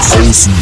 [0.00, 0.52] Außen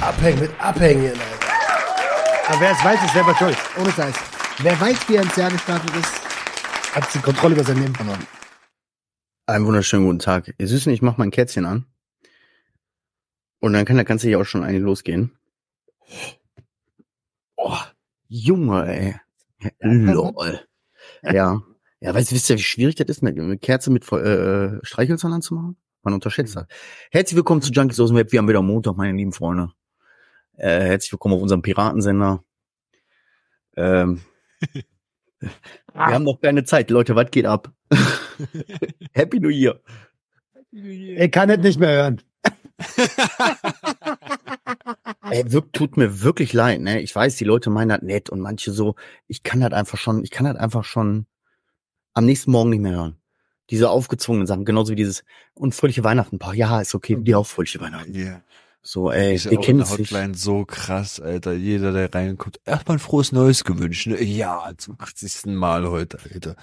[0.00, 2.48] Abhängen mit Abhängen, Alter.
[2.48, 3.58] Aber wer es weiß, ist selber schuld.
[3.78, 4.14] Ohne Scheiß.
[4.58, 6.12] Wer weiß, wie er ins Jahr gestartet ist,
[6.94, 8.26] hat die Kontrolle über sein Leben verloren.
[9.44, 10.54] Einen wunderschönen guten Tag.
[10.56, 11.84] Ihr Süßen, ich mach mein Kätzchen an.
[13.60, 15.36] Und dann kann der ganze hier auch schon eigentlich losgehen.
[17.56, 17.76] Oh,
[18.28, 19.20] Junge, ey.
[19.80, 20.66] Lol.
[21.22, 21.60] Ja.
[22.04, 25.78] Ja, weißt du, wisst ihr, wie schwierig das ist, eine Kerze mit äh, Streichhölzern anzumachen?
[26.02, 26.66] Man unterschätzt das.
[27.10, 28.30] Herzlich willkommen zu Junkies aus dem Web.
[28.30, 29.72] Wir haben wieder Montag, meine lieben Freunde.
[30.52, 32.44] Äh, herzlich willkommen auf unserem Piratensender.
[33.78, 34.20] Ähm,
[35.40, 35.50] wir
[35.94, 36.90] haben noch keine Zeit.
[36.90, 37.72] Leute, was geht ab?
[39.14, 39.80] Happy New Year.
[40.72, 42.20] Er kann es nicht mehr hören.
[45.30, 47.00] Ey, wirk, tut mir wirklich leid, ne?
[47.00, 48.94] Ich weiß, die Leute meinen das nett und manche so,
[49.26, 51.24] ich kann das einfach schon, ich kann das einfach schon
[52.14, 53.16] am nächsten Morgen nicht mehr hören.
[53.70, 56.38] Diese aufgezwungenen Sachen, genauso wie dieses und fröhliche Weihnachten.
[56.38, 58.14] Paar, ja, ist okay, die auch fröhliche Weihnachten.
[58.14, 58.42] Yeah.
[58.86, 60.10] So, ey, Ist wir kennen es nicht.
[60.10, 61.54] Hotline so krass, Alter.
[61.54, 64.06] Jeder, der reinkommt, erstmal ein frohes Neues gewünscht.
[64.06, 64.22] Ne?
[64.22, 65.46] Ja, zum 80.
[65.46, 66.56] Mal heute, Alter.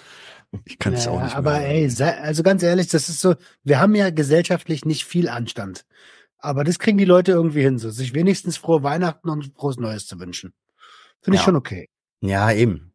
[0.65, 1.67] Ich kann es Ja, auch nicht aber mehr.
[1.69, 5.85] ey, sei, also ganz ehrlich, das ist so, wir haben ja gesellschaftlich nicht viel Anstand.
[6.37, 10.05] Aber das kriegen die Leute irgendwie hin, so sich wenigstens frohe Weihnachten und frohes Neues
[10.05, 10.53] zu wünschen.
[11.23, 11.45] Finde ich Ja.
[11.45, 11.89] schon okay.
[12.19, 12.90] Ja, eben.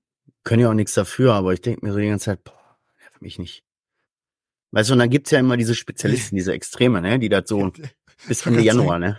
[0.46, 3.20] Können ja auch nichts dafür, aber ich denke mir so die ganze Zeit, boah, nervt
[3.20, 3.64] mich nicht.
[4.70, 7.72] Weißt du, und dann gibt's ja immer diese Spezialisten, diese Extreme, ne, die das so
[8.28, 9.18] bis Ende Januar, ne?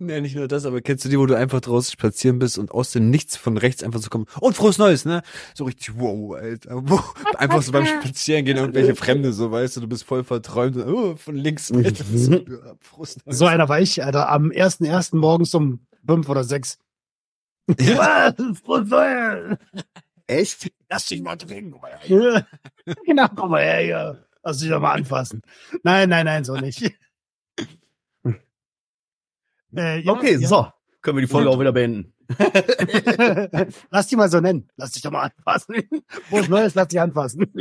[0.00, 2.72] Nee, nicht nur das, aber kennst du die, wo du einfach draußen spazieren bist und
[2.72, 5.22] aus dem Nichts von rechts einfach so kommen und frohes Neues, ne?
[5.54, 6.82] So richtig, wow, Alter.
[6.88, 7.14] Wow.
[7.36, 10.74] Einfach so beim Spazieren gehen irgendwelche Fremde, so weißt du, du bist voll verträumt.
[10.74, 11.70] und, Oh, von links.
[11.72, 13.38] Alter, so, ja, frohes Neues.
[13.38, 16.80] So einer war ich, Alter, am ersten ersten morgens um fünf oder sechs.
[17.78, 18.34] Ja.
[18.36, 18.58] Was?
[18.64, 19.58] Frohes Neues!
[20.26, 20.72] Echt?
[20.88, 22.46] Lass dich mal trinken, komm mal her.
[23.06, 24.26] genau, komm mal her hier.
[24.42, 25.42] Lass dich doch mal anfassen.
[25.82, 26.92] Nein, nein, nein, so nicht.
[29.76, 30.48] Äh, ja, Okay, ja.
[30.48, 30.68] so.
[31.02, 32.14] Können wir die Folge auch wieder beenden.
[33.90, 34.70] lass die mal so nennen.
[34.76, 35.76] Lass dich doch mal anfassen.
[36.28, 37.52] Frohes Neues, lass dich anfassen.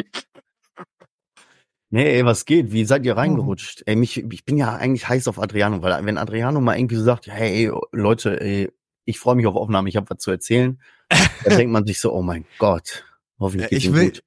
[1.89, 2.71] Nee, ey, was geht?
[2.71, 3.83] Wie seid ihr reingerutscht?
[3.85, 7.03] Ey, mich, ich bin ja eigentlich heiß auf Adriano, weil wenn Adriano mal irgendwie so
[7.03, 8.71] sagt, hey, ey, Leute, ey,
[9.05, 10.79] ich freue mich auf Aufnahme, ich habe was zu erzählen,
[11.09, 13.05] dann denkt man sich so, oh mein Gott,
[13.39, 14.23] hoffentlich Ja, geht's ich ihm will- gut.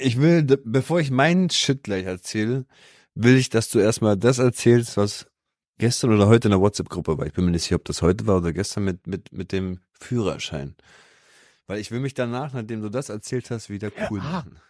[0.00, 2.66] Ich will, bevor ich meinen Shit gleich erzähle,
[3.14, 5.26] will ich, dass du erstmal das erzählst, was
[5.78, 7.26] gestern oder heute in der WhatsApp-Gruppe war.
[7.26, 9.80] Ich bin mir nicht sicher, ob das heute war oder gestern mit, mit, mit dem
[9.92, 10.76] Führerschein.
[11.66, 14.24] Weil ich will mich danach, nachdem du das erzählt hast, wieder cool Ja.
[14.24, 14.60] machen.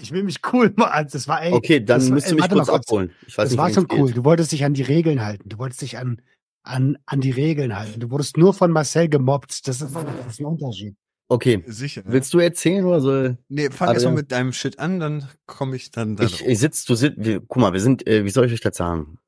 [0.00, 1.08] Ich will mich cool machen.
[1.12, 1.52] Das war, ey.
[1.52, 3.10] Okay, dann das war- müsst ihr ey, mich mal kurz abholen.
[3.26, 4.06] Ich weiß Das nicht, war schon cool.
[4.08, 4.16] geht.
[4.16, 5.48] Du wolltest dich an die Regeln halten.
[5.48, 6.20] Du wolltest dich an,
[6.62, 8.00] an, an die Regeln halten.
[8.00, 9.66] Du wurdest nur von Marcel gemobbt.
[9.66, 10.96] Das ist, das ist ein Unterschied.
[11.28, 12.02] Okay, Sicher.
[12.04, 12.12] Ne?
[12.12, 13.36] willst du erzählen oder so?
[13.48, 16.84] nee, fang erstmal mit deinem Shit an, dann komme ich dann da Ich, ich sitz,
[16.84, 19.18] du sitzt, wir, guck mal, wir sind, äh, wie soll ich euch das sagen?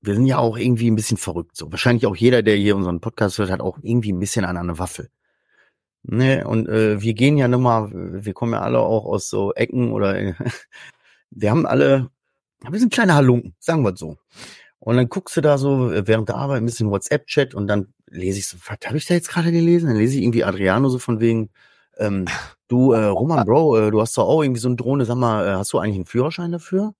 [0.00, 1.56] Wir sind ja auch irgendwie ein bisschen verrückt.
[1.56, 4.56] So wahrscheinlich auch jeder, der hier unseren Podcast hört, hat auch irgendwie ein bisschen an
[4.56, 5.10] eine Waffel.
[6.02, 9.52] Ne, und äh, wir gehen ja nun mal, wir kommen ja alle auch aus so
[9.52, 10.34] Ecken oder äh,
[11.30, 12.10] wir haben alle,
[12.60, 14.16] wir sind kleine Halunken, sagen wir so.
[14.80, 17.92] Und dann guckst du da so äh, während der Arbeit ein bisschen WhatsApp-Chat und dann
[18.06, 19.88] lese ich so, was habe ich da jetzt gerade gelesen?
[19.88, 21.50] Dann lese ich irgendwie Adriano so von wegen,
[21.98, 22.24] ähm,
[22.66, 25.46] du, äh, Roman, Bro, äh, du hast doch auch irgendwie so eine Drohne, sag mal,
[25.46, 26.94] äh, hast du eigentlich einen Führerschein dafür?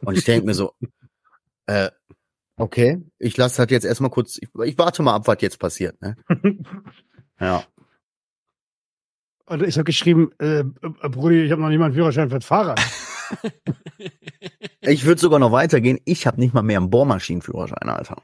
[0.00, 0.72] Und ich denke mir so,
[1.66, 1.90] äh,
[2.56, 6.00] okay, ich lasse das jetzt erstmal kurz, ich, ich warte mal ab, was jetzt passiert,
[6.00, 6.16] ne?
[7.38, 7.64] Ja.
[9.44, 10.64] Und ich habe geschrieben, äh, äh,
[11.08, 12.80] Brudi, ich habe noch einen Führerschein für das Fahrrad.
[14.80, 18.22] Ich würde sogar noch weitergehen, ich habe nicht mal mehr einen Bohrmaschinenführerschein, Alter.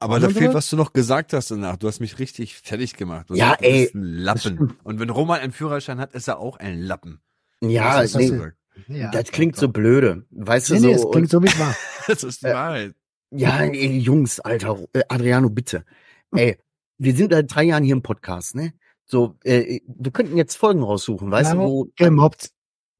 [0.00, 1.76] Aber da fehlt, was du noch gesagt hast danach.
[1.76, 3.30] Du hast mich richtig fertig gemacht.
[3.30, 3.82] Du Ja, sagst, du ey.
[3.82, 4.76] bist ein Lappen.
[4.82, 7.20] Und wenn Roman einen Führerschein hat, ist er auch ein Lappen.
[7.60, 8.52] Ja, das, nee, du.
[8.88, 10.26] Ja, das klingt so blöde.
[10.30, 11.74] Weißt du, Nee, so, nee, es klingt so, wie es war.
[12.06, 12.94] das ist die Äh, Wahrheit.
[13.30, 15.84] Ja, ey, Jungs, Alter, äh, Adriano, bitte.
[16.32, 16.58] Ey,
[16.98, 18.72] wir sind seit drei Jahren hier im Podcast, ne?
[19.06, 22.50] So, äh, wir könnten jetzt Folgen raussuchen, weißt du, Ja, wo, Gemobbt.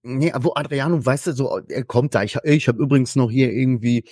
[0.04, 3.52] Nee, wo Adriano, weißt du, so, er kommt da, ich, ich habe übrigens noch hier
[3.52, 4.04] irgendwie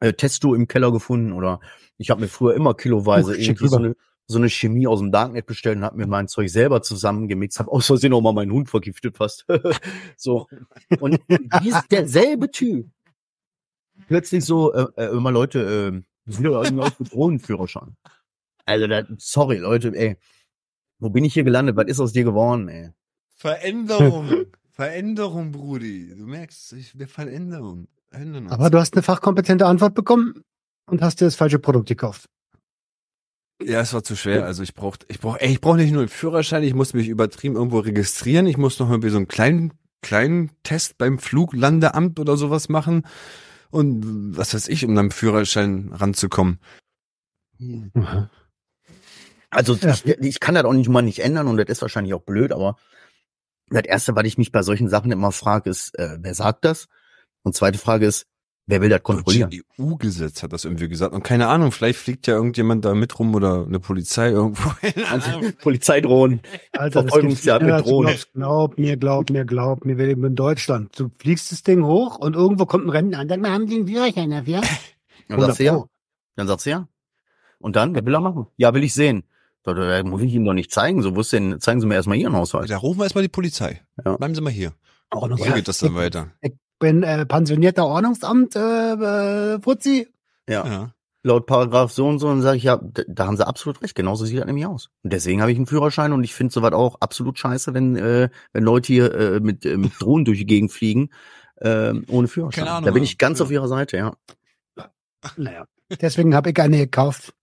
[0.00, 1.60] äh, Testo im Keller gefunden oder
[1.98, 5.10] ich habe mir früher immer kiloweise schick irgendwie so eine, so eine Chemie aus dem
[5.10, 8.52] Darknet bestellt und habe mir mein Zeug selber zusammengemixt, habe aus Versehen auch mal meinen
[8.52, 9.46] Hund vergiftet fast.
[10.16, 10.46] so.
[11.00, 12.88] Und wie ist derselbe Typ?
[14.06, 17.96] Plötzlich so, äh, äh, immer Leute, äh, sind ja irgendwie aus mit Drohnenführerschein.
[18.64, 20.16] Also, da, sorry, Leute, ey.
[21.00, 21.76] Wo bin ich hier gelandet?
[21.76, 22.90] Was ist aus dir geworden, ey?
[23.36, 24.46] Veränderung.
[24.78, 26.14] Veränderung, Brudi.
[26.16, 27.88] Du merkst, ich Veränderung.
[28.12, 28.52] Ändern uns.
[28.52, 30.44] Aber du hast eine fachkompetente Antwort bekommen
[30.86, 32.26] und hast dir das falsche Produkt gekauft.
[33.60, 34.44] Ja, es war zu schwer.
[34.44, 37.08] Also ich brauch, ich brauch, ey, ich brauch nicht nur einen Führerschein, ich muss mich
[37.08, 38.46] übertrieben irgendwo registrieren.
[38.46, 43.04] Ich muss noch irgendwie so einen kleinen kleinen Test beim Fluglandeamt oder sowas machen
[43.70, 46.60] und was weiß ich, um dann Führerschein ranzukommen.
[49.50, 49.90] Also Ja.
[49.92, 52.52] ich, ich kann das auch nicht mal nicht ändern und das ist wahrscheinlich auch blöd,
[52.52, 52.76] aber
[53.70, 56.88] das erste, was ich mich bei solchen Sachen immer frage, ist, äh, wer sagt das?
[57.42, 58.26] Und zweite Frage ist,
[58.66, 59.50] wer will das kontrollieren?
[59.78, 61.14] EU-Gesetz hat das irgendwie gesagt.
[61.14, 64.70] Und keine Ahnung, vielleicht fliegt ja irgendjemand da mit rum oder eine Polizei irgendwo.
[65.10, 65.30] Also.
[65.60, 66.40] Polizeidrohnen.
[66.72, 68.14] Alter, das Verfolgungsjagd mit Drohnen.
[68.34, 70.98] Glaub mir, glaub mir, glaub mir, wir leben in Deutschland.
[70.98, 73.28] Du fliegst das Ding hoch und irgendwo kommt ein Rennen an.
[73.28, 74.60] Sag mal, haben die einen Führerschein dafür?
[75.28, 75.84] Dann sagst du ja.
[76.36, 76.88] Dann sagst du ja.
[77.58, 78.46] Und dann, wer will er machen?
[78.56, 79.24] Ja, will ich sehen.
[79.74, 81.02] Da, muss ich ihm doch nicht zeigen.
[81.02, 82.70] So, wo ist denn, zeigen Sie mir erstmal Ihren Haushalt.
[82.70, 83.80] Da rufen wir erstmal die Polizei.
[84.04, 84.16] Ja.
[84.16, 84.72] Bleiben Sie mal hier.
[85.10, 85.50] Ordnungsamt.
[85.50, 86.32] So geht das dann weiter.
[86.40, 90.08] Ich bin äh, pensionierter Ordnungsamt, äh, äh, Fuzzi.
[90.48, 90.66] Ja.
[90.66, 90.94] Ja.
[91.24, 93.94] Laut Paragraph so und so, und sage ich, ja, da, da haben sie absolut recht.
[93.94, 94.90] Genauso sieht das nämlich aus.
[95.02, 98.28] Und deswegen habe ich einen Führerschein und ich finde sowas auch absolut scheiße, wenn, äh,
[98.52, 101.10] wenn Leute hier äh, mit, äh, mit Drohnen durch die Gegend fliegen,
[101.56, 102.64] äh, ohne Führerschein.
[102.64, 103.44] Keine Ahnung, da bin ich ganz ja.
[103.44, 104.14] auf ihrer Seite, ja.
[105.36, 105.66] Naja.
[106.00, 107.34] Deswegen habe ich eine gekauft,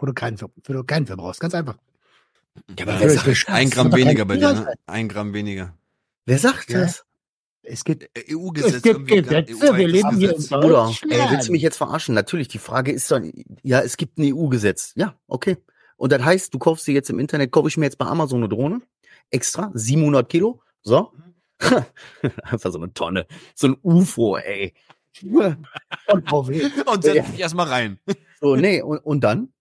[0.00, 1.40] wo du keinen für, für, du keinen für brauchst.
[1.40, 1.76] Ganz einfach.
[2.78, 4.74] Ja, aber wer sagt, Ein Gramm weniger bei dir, ne?
[4.86, 5.74] Ein Gramm weniger.
[6.26, 6.80] wer sagt Ja.
[6.80, 7.04] das?
[7.62, 8.74] Es gibt, Äh, EU-Gesetz.
[8.76, 10.42] es gibt Gesetze, wir leben hier in.
[10.46, 11.12] Bruder, Deutschland.
[11.12, 12.14] ey, willst du mich jetzt verarschen?
[12.14, 13.30] Natürlich, die Frage ist dann,
[13.62, 14.92] ja, es gibt ein EU-Gesetz.
[14.96, 15.58] Ja, okay.
[15.96, 18.38] Und das heißt, du kaufst dir jetzt im Internet, kaufe ich mir jetzt bei Amazon
[18.40, 18.80] eine Drohne,
[19.30, 21.12] extra, 700 Kilo, so.
[22.42, 24.72] Einfach so eine Tonne, so ein UFO, ey.
[25.22, 25.58] Und.
[26.32, 27.98] Und setz dich erstmal rein.
[28.40, 29.52] So, nee, und, und dann?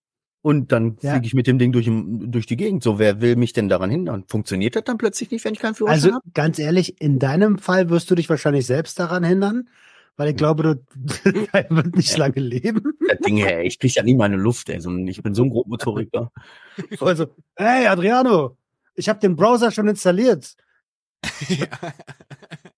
[0.42, 1.12] Und dann Ja.
[1.12, 2.82] fliege ich mit dem Ding durch, durch die Gegend.
[2.84, 4.24] So, wer will mich denn daran hindern?
[4.28, 6.24] Funktioniert das dann plötzlich nicht, wenn ich keinen Führerschein Also habe?
[6.34, 9.68] ganz ehrlich, in deinem Fall wirst du dich wahrscheinlich selbst daran hindern,
[10.16, 10.84] weil ich glaube, du
[11.54, 12.84] er wird nicht lange leben.
[13.08, 14.80] Das Ding, ey, ich krieg ja nie meine Luft, ey.
[15.10, 16.32] Ich bin so ein Grobmotoriker.
[17.02, 17.28] Also,
[17.58, 18.56] hey Adriano,
[18.96, 20.56] ich habe den Browser schon installiert.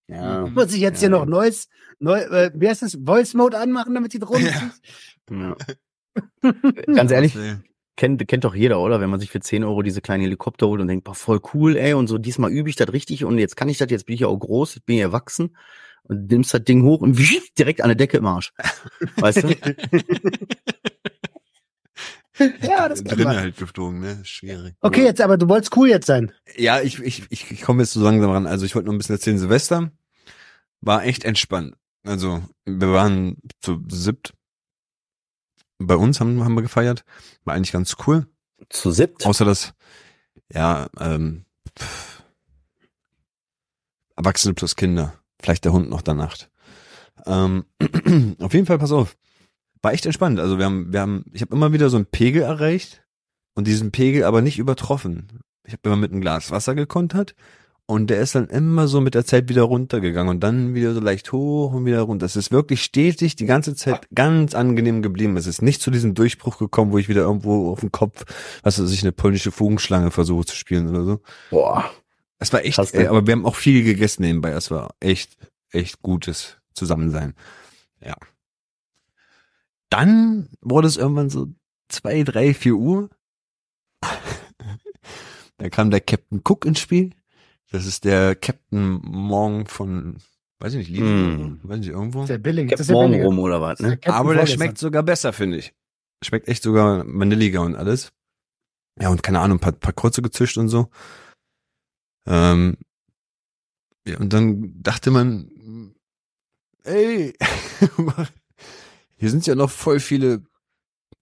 [0.08, 0.46] Ja.
[0.54, 1.18] Muss ich jetzt hier Ja.
[1.18, 1.68] noch neues,
[2.00, 4.72] neu, äh, wie heißt das, Voice Mode anmachen, damit die Drohne Ja.
[5.30, 5.56] ja.
[6.94, 7.36] Ganz ehrlich,
[7.96, 9.00] kennt, kennt doch jeder, oder?
[9.00, 11.76] Wenn man sich für 10 Euro diese kleinen Helikopter holt und denkt, boah, voll cool,
[11.76, 14.14] ey, und so, diesmal übe ich das richtig und jetzt kann ich das, jetzt bin
[14.14, 15.56] ich ja auch groß, jetzt bin ich erwachsen
[16.04, 17.18] und nimmst das Ding hoch und
[17.58, 18.52] direkt an der Decke im Arsch.
[19.16, 19.54] Weißt du?
[22.62, 23.36] Ja, das kann Drinnen man.
[23.36, 24.20] halt geflogen, ne?
[24.24, 24.74] Schwierig.
[24.80, 26.32] Okay, jetzt aber du wolltest cool jetzt sein.
[26.56, 28.46] Ja, ich, ich, ich, ich komme jetzt so langsam ran.
[28.46, 29.38] Also ich wollte noch ein bisschen erzählen.
[29.38, 29.92] Silvester
[30.80, 31.74] war echt entspannt.
[32.04, 34.32] Also wir waren zu siebt.
[35.78, 37.04] Bei uns haben, haben wir gefeiert.
[37.44, 38.26] War eigentlich ganz cool.
[38.68, 39.26] Zu siebt?
[39.26, 39.74] Außer das,
[40.52, 41.44] ja, ähm,
[41.78, 42.22] pff,
[44.16, 45.14] Erwachsene plus Kinder.
[45.40, 46.36] Vielleicht der Hund noch danach.
[47.26, 47.64] Ähm,
[48.38, 49.16] auf jeden Fall, pass auf.
[49.82, 50.38] War echt entspannt.
[50.38, 53.04] Also wir haben, wir haben, ich habe immer wieder so einen Pegel erreicht
[53.54, 55.40] und diesen Pegel aber nicht übertroffen.
[55.64, 57.34] Ich habe immer mit einem Glas Wasser gekontert
[57.86, 61.00] und der ist dann immer so mit der Zeit wieder runtergegangen und dann wieder so
[61.00, 62.24] leicht hoch und wieder runter.
[62.24, 65.36] Es ist wirklich stetig die ganze Zeit ganz angenehm geblieben.
[65.36, 68.24] Es ist nicht zu diesem Durchbruch gekommen, wo ich wieder irgendwo auf dem Kopf,
[68.62, 71.20] was weiß ich, eine polnische Fugenschlange versuche zu spielen oder so.
[71.50, 71.90] Boah.
[72.38, 73.10] Es war echt, äh, ne?
[73.10, 74.50] aber wir haben auch viel gegessen nebenbei.
[74.50, 75.36] Es war echt,
[75.70, 77.34] echt gutes Zusammensein.
[78.00, 78.16] Ja.
[79.90, 81.48] Dann wurde es irgendwann so
[81.88, 83.10] zwei, drei, vier Uhr.
[85.58, 87.10] da kam der Captain Cook ins Spiel.
[87.72, 90.18] Das ist der Captain Morgan von,
[90.60, 91.04] weiß ich nicht, Lidl,
[91.38, 91.60] Mm.
[91.62, 92.26] weiß ich nicht, irgendwo.
[92.26, 92.68] Sehr billig.
[92.68, 93.26] Captain Das ist ja Morgen billiger.
[93.26, 93.96] rum oder was, der ne?
[93.96, 94.58] Captain Aber der vorgestern.
[94.62, 95.74] schmeckt sogar besser, finde ich.
[96.24, 98.12] Schmeckt echt sogar vanilliger und alles.
[99.00, 100.88] Ja, und keine Ahnung, ein paar, paar Kurze gezischt und so.
[102.26, 102.76] Ähm,
[104.06, 105.94] ja, und dann dachte man,
[106.84, 107.32] ey,
[109.16, 110.42] hier sind ja noch voll viele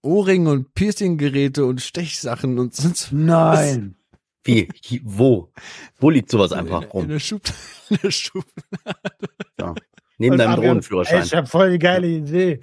[0.03, 3.95] Ohrringe und Piercing-Geräte und Stechsachen und sonst Nein.
[4.43, 4.67] Wie?
[5.03, 5.51] Wo?
[5.99, 7.07] Wo liegt sowas einfach in, in rum?
[7.09, 7.41] der Schub,
[7.89, 8.45] in der Schub.
[10.17, 11.23] Neben Und deinem Adrian, Ey, Drohnenführerschein.
[11.23, 12.59] ich habe voll die geile Idee.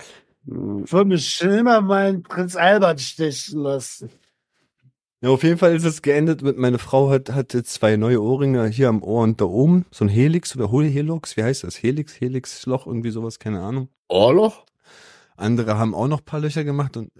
[0.46, 4.10] Ich würde mich schon immer meinen Prinz Albert stechen lassen.
[5.20, 8.68] Ja, auf jeden Fall ist es geendet mit, meine Frau hat, hatte zwei neue Ohrringe
[8.68, 9.84] hier am Ohr und da oben.
[9.90, 11.82] So ein Helix oder Hol- Helix, wie heißt das?
[11.82, 13.88] Helix, Helix-Loch, irgendwie sowas, keine Ahnung.
[14.08, 14.64] Ohrloch?
[15.36, 17.10] Andere haben auch noch ein paar Löcher gemacht und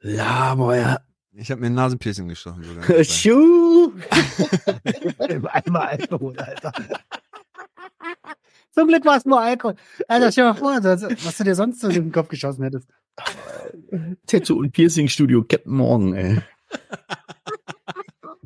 [0.00, 1.00] Laber, ja.
[1.32, 3.04] Ich habe mir ein Nasenpiercing gestochen sogar.
[3.04, 3.92] Schuh.
[5.52, 6.72] Einmal Alkohol, Alter.
[8.72, 9.74] Zum Glück war es nur Alkohol.
[10.08, 10.84] Alter, stell dir mal vor,
[11.24, 12.88] was du dir sonst so in den Kopf geschossen hättest.
[14.26, 16.40] Tattoo und Piercing Studio Captain Morgan, ey.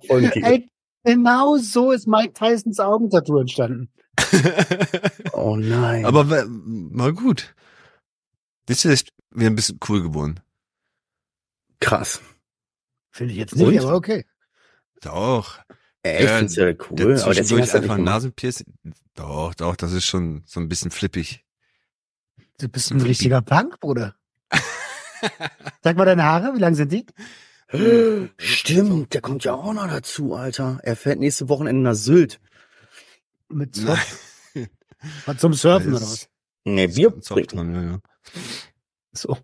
[0.08, 0.70] Ey,
[1.04, 3.88] genau so ist Mike Tysons Augentattoo entstanden.
[5.32, 6.04] Oh nein.
[6.04, 7.54] Aber war gut.
[8.66, 10.40] Das ist wieder ein bisschen cool geworden.
[11.80, 12.20] krass.
[13.12, 13.78] Finde ich jetzt nicht, Und?
[13.80, 14.24] aber okay.
[15.02, 15.60] Doch.
[16.02, 18.04] Ey, ich Ja, find's ja Der cool, aber deswegen hast du einfach ein.
[18.04, 18.74] Nasenpiercing.
[19.14, 21.44] Doch, doch, das ist schon so ein bisschen flippig.
[22.58, 24.16] Du bist ein richtiger Punk, Bruder.
[25.82, 27.06] Sag mal deine Haare, wie lang sind die?
[28.38, 30.78] Stimmt, der kommt ja auch noch dazu, Alter.
[30.82, 32.40] Er fährt nächste Wochenende nach Sylt.
[33.48, 34.52] Mit Zopf.
[35.26, 36.28] Was zum Surfen oder was?
[36.64, 37.98] Nee, ein Zopf dran, ja, ja.
[39.12, 39.36] So.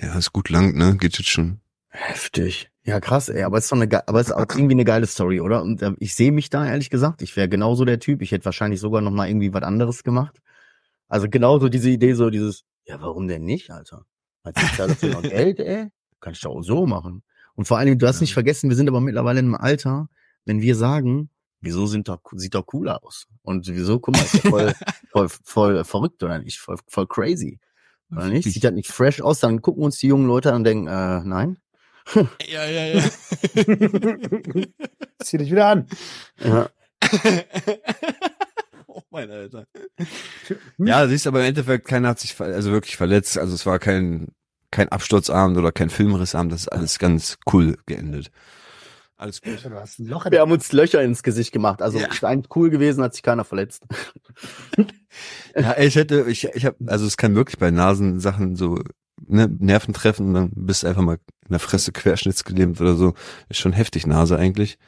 [0.00, 0.96] Ja, ist gut lang, ne?
[0.96, 1.60] Geht jetzt schon.
[1.88, 2.70] Heftig.
[2.86, 3.42] Ja, krass, ey.
[3.42, 5.62] Aber es ist doch eine, aber es ist auch irgendwie eine geile Story, oder?
[5.62, 7.22] Und äh, ich sehe mich da, ehrlich gesagt.
[7.22, 8.22] Ich wäre genauso der Typ.
[8.22, 10.40] Ich hätte wahrscheinlich sogar noch mal irgendwie was anderes gemacht.
[11.08, 14.04] Also genauso diese Idee, so dieses, ja, warum denn nicht, Alter?
[14.44, 15.88] Hat sich da dafür noch Geld, ey?
[16.20, 17.22] Kannst du auch so machen.
[17.54, 20.08] Und vor allen Dingen, du hast nicht vergessen, wir sind aber mittlerweile in einem Alter,
[20.44, 23.26] wenn wir sagen, wieso sind doch, sieht doch cool aus.
[23.42, 24.74] Und wieso, guck mal, ist ja voll,
[25.12, 26.58] voll, voll verrückt, oder nicht?
[26.58, 27.58] Voll, voll crazy.
[28.10, 28.50] Oder nicht?
[28.50, 29.40] Sieht das nicht fresh aus?
[29.40, 31.58] Dann gucken uns die jungen Leute an und denken, äh, nein.
[32.46, 33.02] Ja, ja, ja.
[35.22, 35.86] Zieh dich wieder an.
[36.42, 36.68] Ja.
[38.86, 39.66] oh mein Alter.
[40.78, 43.38] Ja, siehst aber im Endeffekt, keiner hat sich also wirklich verletzt.
[43.38, 44.28] Also es war kein,
[44.70, 46.52] kein Absturzabend oder kein Filmrissabend.
[46.52, 48.30] Das ist alles ganz cool geendet.
[49.16, 49.64] Alles gut.
[49.64, 51.80] Du hast ein Loch in Wir haben uns Löcher ins Gesicht gemacht.
[51.80, 52.08] Also Ja.
[52.08, 53.84] ist eigentlich cool gewesen, hat sich keiner verletzt.
[55.56, 58.80] Ja, ich hätte, ich, ich habe, also es kann wirklich bei Nasensachen so
[59.28, 63.14] ne, Nerven treffen und dann bist du einfach mal in der Fresse querschnittsgelähmt oder so.
[63.48, 64.78] Ist schon heftig Nase eigentlich.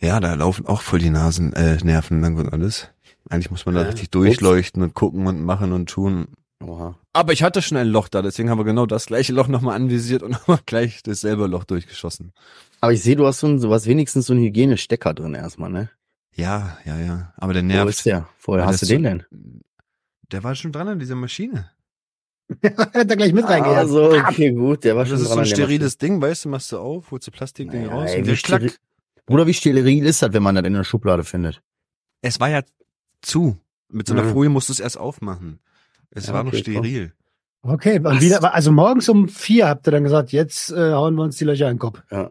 [0.00, 2.88] Ja, da laufen auch voll die Nasen, äh, Nerven lang und alles.
[3.30, 3.88] Eigentlich muss man da Ja.
[3.88, 6.26] richtig durchleuchten und gucken und machen und tun.
[6.62, 6.98] Oha.
[7.12, 9.76] Aber ich hatte schon ein Loch da, deswegen haben wir genau das gleiche Loch nochmal
[9.76, 12.32] anvisiert und nochmal gleich dasselbe Loch durchgeschossen.
[12.80, 15.90] Aber ich sehe, du hast so ein, sowas wenigstens so einen Hygienestecker drin erstmal, ne?
[16.34, 17.32] Ja, ja, ja.
[17.36, 17.90] Aber der Wo nervt.
[17.90, 18.28] ist der?
[18.42, 19.22] Woher Weil hast du den denn?
[20.32, 21.70] Der war schon dran an dieser Maschine.
[22.64, 23.76] Hat er gleich mit reingejagt.
[23.78, 26.72] Also, okay, gut, der war Das schon ist so ein steriles Ding, weißt du, machst
[26.72, 28.78] du auf, holst du Plastikding Naja, raus ey, und wie der klack.
[29.26, 31.62] Bruder, wie steril ist das, wenn man das in der Schublade findet?
[32.20, 32.62] Es war ja
[33.22, 33.58] zu.
[33.88, 34.32] Mit so einer Ja.
[34.32, 35.60] Folie musst du es erst aufmachen.
[36.10, 37.12] Es Ja, war noch okay, steril.
[37.62, 41.22] Okay, und wieder, also morgens um vier habt ihr dann gesagt, jetzt äh, hauen wir
[41.22, 42.02] uns die Löcher in den Kopf.
[42.10, 42.30] Ja.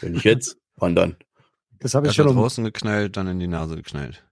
[0.00, 1.16] Wenn nicht jetzt, wann dann?
[1.80, 4.24] Das habe ich schon um, draußen geknallt, dann in die Nase geknallt.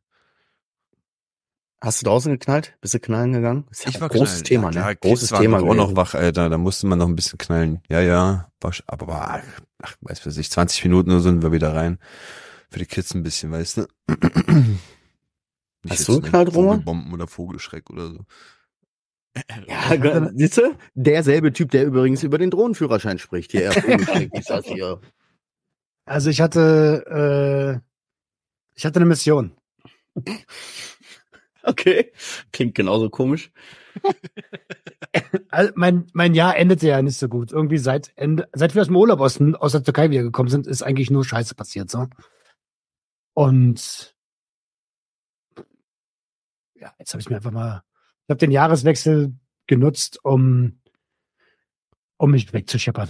[1.80, 2.76] Hast du draußen geknallt?
[2.80, 3.66] Bist du knallen gegangen?
[3.70, 4.44] Ist ja Ich ein war großes knallen.
[4.44, 4.80] Thema, ja, ne?
[4.80, 5.58] klar, Großes Kids Thema.
[5.61, 6.49] doch auch noch wach, Alter.
[6.49, 7.80] Da musste man noch ein bisschen knallen.
[7.88, 8.50] Ja, ja.
[8.61, 9.42] War, aber war,
[9.82, 11.99] ach, weiß für sich, 20 Minuten oder so sind wir wieder rein.
[12.70, 13.87] Für die Kids ein bisschen, weißt du.
[14.08, 14.80] Nicht
[15.88, 16.78] Hast du so geknallt, Roman?
[16.82, 18.25] Vogelbomben oder Vogelschreck oder so.
[19.68, 20.75] Ja, siehst du?
[20.94, 23.52] Derselbe Typ, der übrigens über den Drohnenführerschein spricht.
[23.52, 23.76] Hier, er
[24.32, 25.00] ich hier.
[26.06, 29.52] also ich hatte, äh, ich hatte eine Mission.
[31.69, 32.13] Okay.
[32.53, 33.51] Klingt genauso komisch.
[35.51, 37.51] Also mein, mein Jahr endete ja nicht so gut.
[37.51, 40.83] Irgendwie seit Ende, seit wir aus dem Urlaub aus, aus der Türkei wiedergekommen sind, ist
[40.83, 42.07] eigentlich nur Scheiße passiert, so.
[43.35, 44.15] Und
[46.75, 47.83] ja, jetzt habe ich mir einfach mal,
[48.25, 49.35] ich habe den Jahreswechsel
[49.67, 50.79] genutzt, um,
[52.19, 53.09] um mich wegzuscheppern.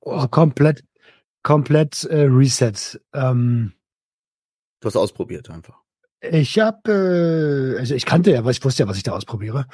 [0.00, 0.84] Also komplett,
[1.42, 3.00] komplett äh, Reset.
[3.14, 3.72] Ähm,
[4.80, 5.85] Du hast ausprobiert einfach.
[6.20, 9.66] Ich habe, äh, also ich kannte ja, was ich wusste ja, was ich da ausprobiere.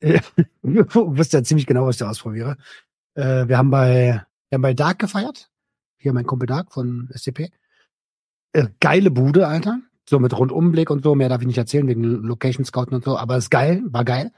[0.00, 0.20] Ich
[0.62, 2.56] wusste ja ziemlich genau, was ich da ausprobiere.
[3.14, 5.50] Äh, wir haben bei, wir haben bei Dark gefeiert.
[5.98, 7.50] Hier mein Kumpel Dark von SCP.
[8.52, 9.80] Äh, geile Bude, Alter.
[10.08, 11.14] So mit Rundumblick und so.
[11.14, 13.16] Mehr darf ich nicht erzählen wegen Location Scouten und so.
[13.16, 14.32] Aber ist geil, war geil.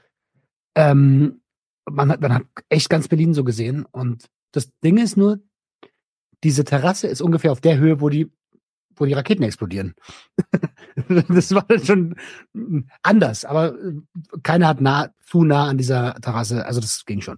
[0.75, 1.41] Ähm,
[1.89, 3.85] man hat, man hat echt ganz Berlin so gesehen.
[3.91, 5.39] Und das Ding ist nur,
[6.43, 8.31] diese Terrasse ist ungefähr auf der Höhe, wo die,
[8.95, 9.95] wo die Raketen explodieren.
[11.27, 12.15] das war dann schon
[13.01, 14.01] anders, aber äh,
[14.43, 17.37] keiner hat nah, zu nah an dieser Terrasse, also das ging schon.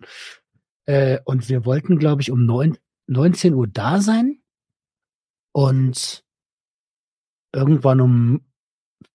[0.86, 4.40] Äh, und wir wollten, glaube ich, um neun, 19 Uhr da sein
[5.54, 6.24] und
[7.54, 8.42] irgendwann um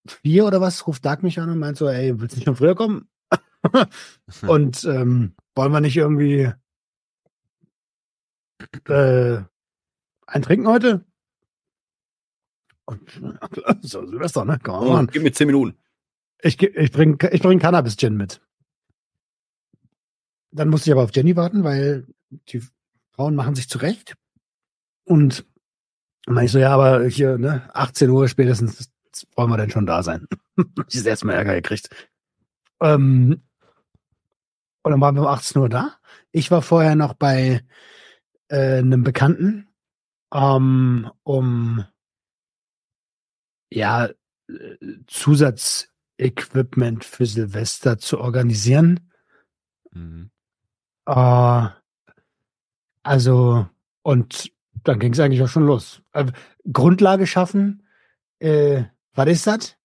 [0.06, 2.56] vier oder was ruft Dark mich an und meint so, ey, willst du nicht schon
[2.56, 3.08] früher kommen?
[4.48, 6.52] und ähm, wollen wir nicht irgendwie
[8.88, 9.40] äh,
[10.26, 11.04] ein Trinken heute?
[13.82, 14.58] So Silvester, ne?
[14.58, 15.10] Kann man machen.
[15.12, 15.76] gib mir zehn Minuten.
[16.40, 18.40] Ich, ich bring, ich bring Cannabis-Gin mit.
[20.50, 22.06] Dann musste ich aber auf Jenny warten, weil
[22.48, 22.62] die
[23.12, 24.14] Frauen machen sich zurecht.
[25.04, 25.46] Und
[26.24, 28.90] dann meinte ich so, ja, aber hier, ne, 18 Uhr spätestens
[29.36, 30.26] wollen wir denn schon da sein.
[30.56, 31.88] ich das erste Mal Ärger gekriegt.
[32.80, 33.42] Ähm,
[34.82, 35.96] und dann waren wir um 18 Uhr da.
[36.32, 37.62] Ich war vorher noch bei
[38.48, 39.68] äh, einem Bekannten,
[40.32, 41.84] ähm, um
[43.74, 44.14] ja, äh,
[45.06, 49.00] Zusatzequipment für Silvester zu organisieren.
[49.92, 50.30] Mhm.
[51.06, 51.66] Äh,
[53.02, 53.66] also,
[54.02, 54.52] und
[54.84, 56.02] dann ging es eigentlich auch schon los.
[56.12, 56.26] Äh,
[56.72, 57.86] Grundlage schaffen,
[58.38, 59.76] äh, was ist das?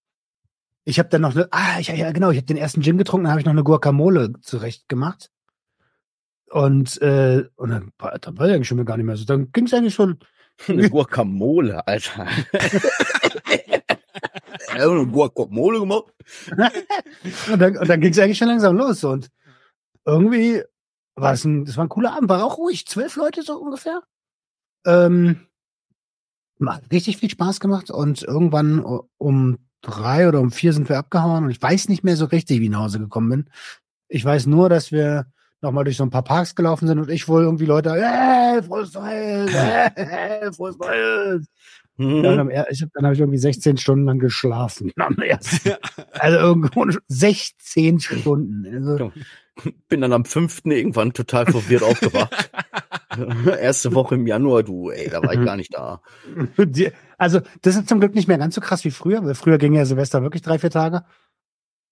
[0.85, 3.25] Ich habe dann noch eine, ah, ich, ja genau, ich habe den ersten Gin getrunken,
[3.25, 5.31] dann habe ich noch eine Guacamole zurecht gemacht.
[6.49, 9.25] Und, äh, und dann, war- dann war eigentlich schon gar nicht mehr so.
[9.25, 10.19] Dann ging es eigentlich schon.
[10.67, 12.25] Eine Guacamole, Alter.
[14.81, 16.13] Eine Guacamole gemacht.
[17.51, 19.03] Und dann, und dann ging es eigentlich schon langsam los.
[19.03, 19.29] Und
[20.05, 20.61] irgendwie
[21.15, 24.01] war es ein, das war ein cooler Abend, war auch ruhig, zwölf Leute so ungefähr.
[24.85, 25.47] Ähm,
[26.65, 28.83] hat richtig viel Spaß gemacht und irgendwann
[29.17, 32.59] um drei oder um vier sind wir abgehauen und ich weiß nicht mehr so richtig,
[32.59, 33.49] wie ich nach Hause gekommen bin.
[34.07, 35.27] Ich weiß nur, dass wir
[35.61, 38.93] nochmal durch so ein paar Parks gelaufen sind und ich wohl irgendwie Leute, äh, frohes
[38.93, 41.45] Neues, äh, frohes Neues.
[41.97, 42.25] Mhm.
[42.25, 44.91] am er- ich hab, dann habe ich irgendwie 16 Stunden lang geschlafen.
[44.97, 45.71] Am ersten.
[46.19, 48.65] Also irgendwo 16 Stunden.
[48.87, 49.11] Also,
[49.87, 52.51] Bin dann am fünften irgendwann total verwirrt aufgewacht.
[53.59, 56.01] Erste Woche im Januar, du, ey, da war ich gar nicht da.
[57.17, 59.73] also das ist zum Glück nicht mehr ganz so krass wie früher, weil früher ging
[59.73, 61.03] ja Silvester wirklich drei, vier Tage.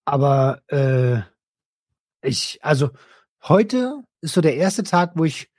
[0.04, 1.20] Aber äh,
[2.22, 2.90] ich, also
[3.42, 5.50] heute ist so der erste Tag, wo ich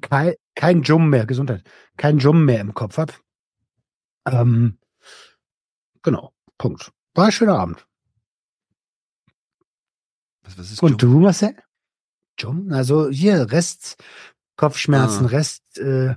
[0.00, 1.62] kein, kein Jum mehr, Gesundheit,
[1.96, 3.18] kein Jum mehr im Kopf hab.
[4.26, 4.78] Ähm,
[6.02, 6.92] genau, Punkt.
[7.14, 7.86] War ein schöner Abend.
[10.44, 11.12] Was, was ist Und Jum?
[11.12, 11.56] du, Marcel?
[12.38, 12.72] Jum?
[12.72, 13.96] Also hier, Rest,
[14.56, 15.28] Kopfschmerzen, Ah.
[15.28, 16.14] Rest, äh,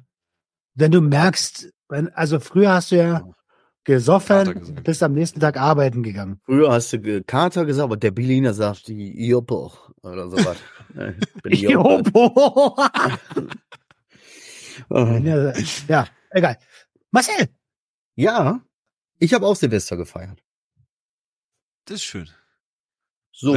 [0.76, 3.34] wenn du merkst, wenn, also früher hast du ja Kater
[3.84, 6.40] gesoffen, bist am nächsten Tag arbeiten gegangen.
[6.46, 10.58] Früher hast du Kater gesagt, aber der Berliner sagt die Jopo oder sowas.
[14.90, 15.54] Äh, ja,
[15.88, 16.58] ja, egal.
[17.12, 17.50] Marcel,
[18.16, 18.62] Ja,
[19.20, 20.42] ich habe auch Silvester gefeiert.
[21.86, 22.30] Das ist schön.
[23.32, 23.54] So,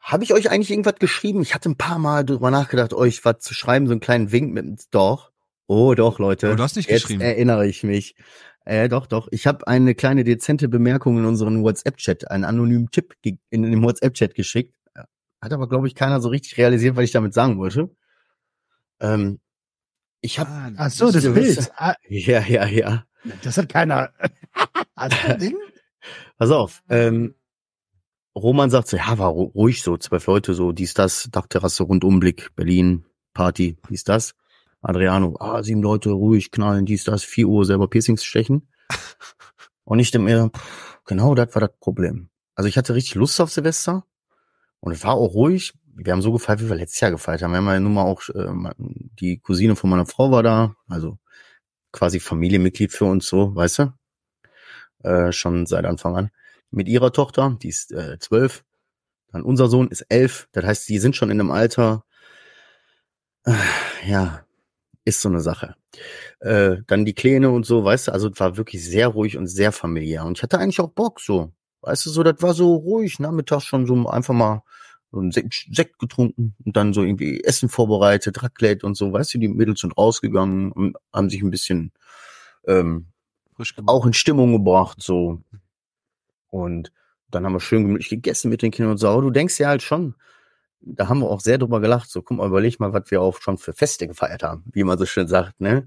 [0.00, 1.42] habe ich euch eigentlich irgendwas geschrieben?
[1.42, 4.54] Ich hatte ein paar Mal drüber nachgedacht, euch was zu schreiben, so einen kleinen Wink
[4.54, 5.32] mit dem Doch.
[5.66, 6.50] Oh, doch, Leute.
[6.50, 7.20] Oh, du hast nicht Jetzt geschrieben.
[7.20, 8.16] erinnere ich mich.
[8.64, 9.28] Äh, doch, doch.
[9.30, 14.34] Ich habe eine kleine dezente Bemerkung in unseren WhatsApp-Chat, einen anonymen Tipp in den WhatsApp-Chat
[14.34, 14.74] geschickt.
[15.40, 17.90] Hat aber, glaube ich, keiner so richtig realisiert, was ich damit sagen wollte.
[19.00, 19.40] Ähm,
[20.20, 21.22] ich habe, Ah, Ach so, das.
[21.32, 21.70] Bild.
[21.76, 23.04] Ah, ja, ja, ja.
[23.42, 24.10] das hat keiner.
[24.96, 25.56] Hast du ein Ding?
[26.38, 26.82] Pass auf.
[26.88, 27.34] Ähm,
[28.34, 32.54] Roman sagt so, ja, war ru- ruhig so, zwölf Leute, so, dies, das, Dachterrasse, Rundumblick,
[32.54, 33.04] Berlin,
[33.34, 34.34] Party, dies, das.
[34.80, 38.68] Adriano, ah, sieben Leute, ruhig, knallen, dies, das, vier Uhr selber Piercings stechen.
[39.84, 40.50] Und ich denke mir,
[41.04, 42.28] genau das war das Problem.
[42.54, 44.04] Also ich hatte richtig Lust auf Silvester
[44.80, 45.72] und es war auch ruhig.
[46.00, 47.50] Wir haben so gefeiert, wie wir letztes Jahr gefeiert haben.
[47.50, 48.48] Wir haben ja nun mal auch, äh,
[49.18, 51.18] die Cousine von meiner Frau war da, also
[51.92, 53.92] quasi Familienmitglied für uns so, weißt du?
[55.02, 56.30] Äh, schon seit Anfang an.
[56.70, 58.64] Mit ihrer Tochter, die ist äh, zwölf.
[59.32, 60.48] Dann unser Sohn ist elf.
[60.52, 62.04] Das heißt, die sind schon in einem Alter,
[63.44, 63.52] äh,
[64.06, 64.44] ja,
[65.04, 65.74] ist so eine Sache.
[66.40, 69.72] Äh, dann die Kleine und so, weißt du, also war wirklich sehr ruhig und sehr
[69.72, 70.24] familiär.
[70.24, 71.52] Und ich hatte eigentlich auch Bock so.
[71.80, 74.62] Weißt du, so, das war so ruhig, nachmittags schon so einfach mal
[75.10, 79.34] so ein Sekt, Sekt getrunken und dann so irgendwie Essen vorbereitet, Raclette und so, weißt
[79.34, 81.92] du, die Mädels sind rausgegangen und haben sich ein bisschen
[82.66, 83.06] ähm,
[83.86, 85.42] auch in Stimmung gebracht, so.
[86.50, 86.92] Und
[87.30, 89.08] dann haben wir schön gemütlich gegessen mit den Kindern und so.
[89.08, 90.14] Aber du denkst ja halt schon,
[90.80, 92.08] da haben wir auch sehr drüber gelacht.
[92.10, 94.98] So, guck mal, überleg mal, was wir auch schon für Feste gefeiert haben, wie man
[94.98, 95.86] so schön sagt, ne?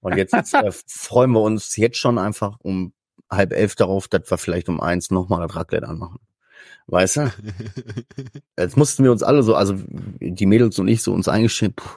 [0.00, 2.92] Und jetzt, jetzt äh, freuen wir uns jetzt schon einfach um
[3.30, 6.18] halb elf darauf, dass wir vielleicht um eins nochmal das Raclette anmachen.
[6.86, 7.32] Weißt du?
[8.58, 9.74] Jetzt mussten wir uns alle so, also
[10.20, 11.88] die Mädels und ich so uns eingestehen, puh,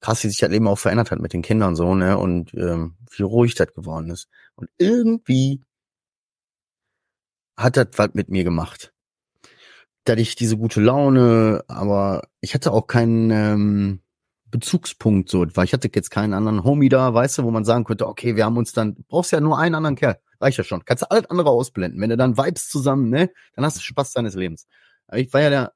[0.00, 2.18] krass, wie sich das Leben auch verändert hat mit den Kindern so, ne?
[2.18, 4.28] Und ähm, wie ruhig das geworden ist.
[4.54, 5.62] Und irgendwie
[7.56, 8.92] hat das was mit mir gemacht.
[10.04, 14.00] Da ich diese gute Laune, aber ich hatte auch keinen ähm,
[14.50, 17.84] Bezugspunkt so, weil ich hatte jetzt keinen anderen Homie da, weißt du, wo man sagen
[17.84, 20.84] könnte, okay, wir haben uns dann, brauchst ja nur einen anderen Kerl, reicht ja schon.
[20.84, 22.00] Kannst du alles andere ausblenden.
[22.00, 24.66] Wenn du dann vibes zusammen, ne, dann hast du Spaß deines Lebens.
[25.06, 25.72] Aber ich war ja der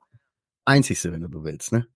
[0.65, 1.87] Einzigste, wenn du willst, ne.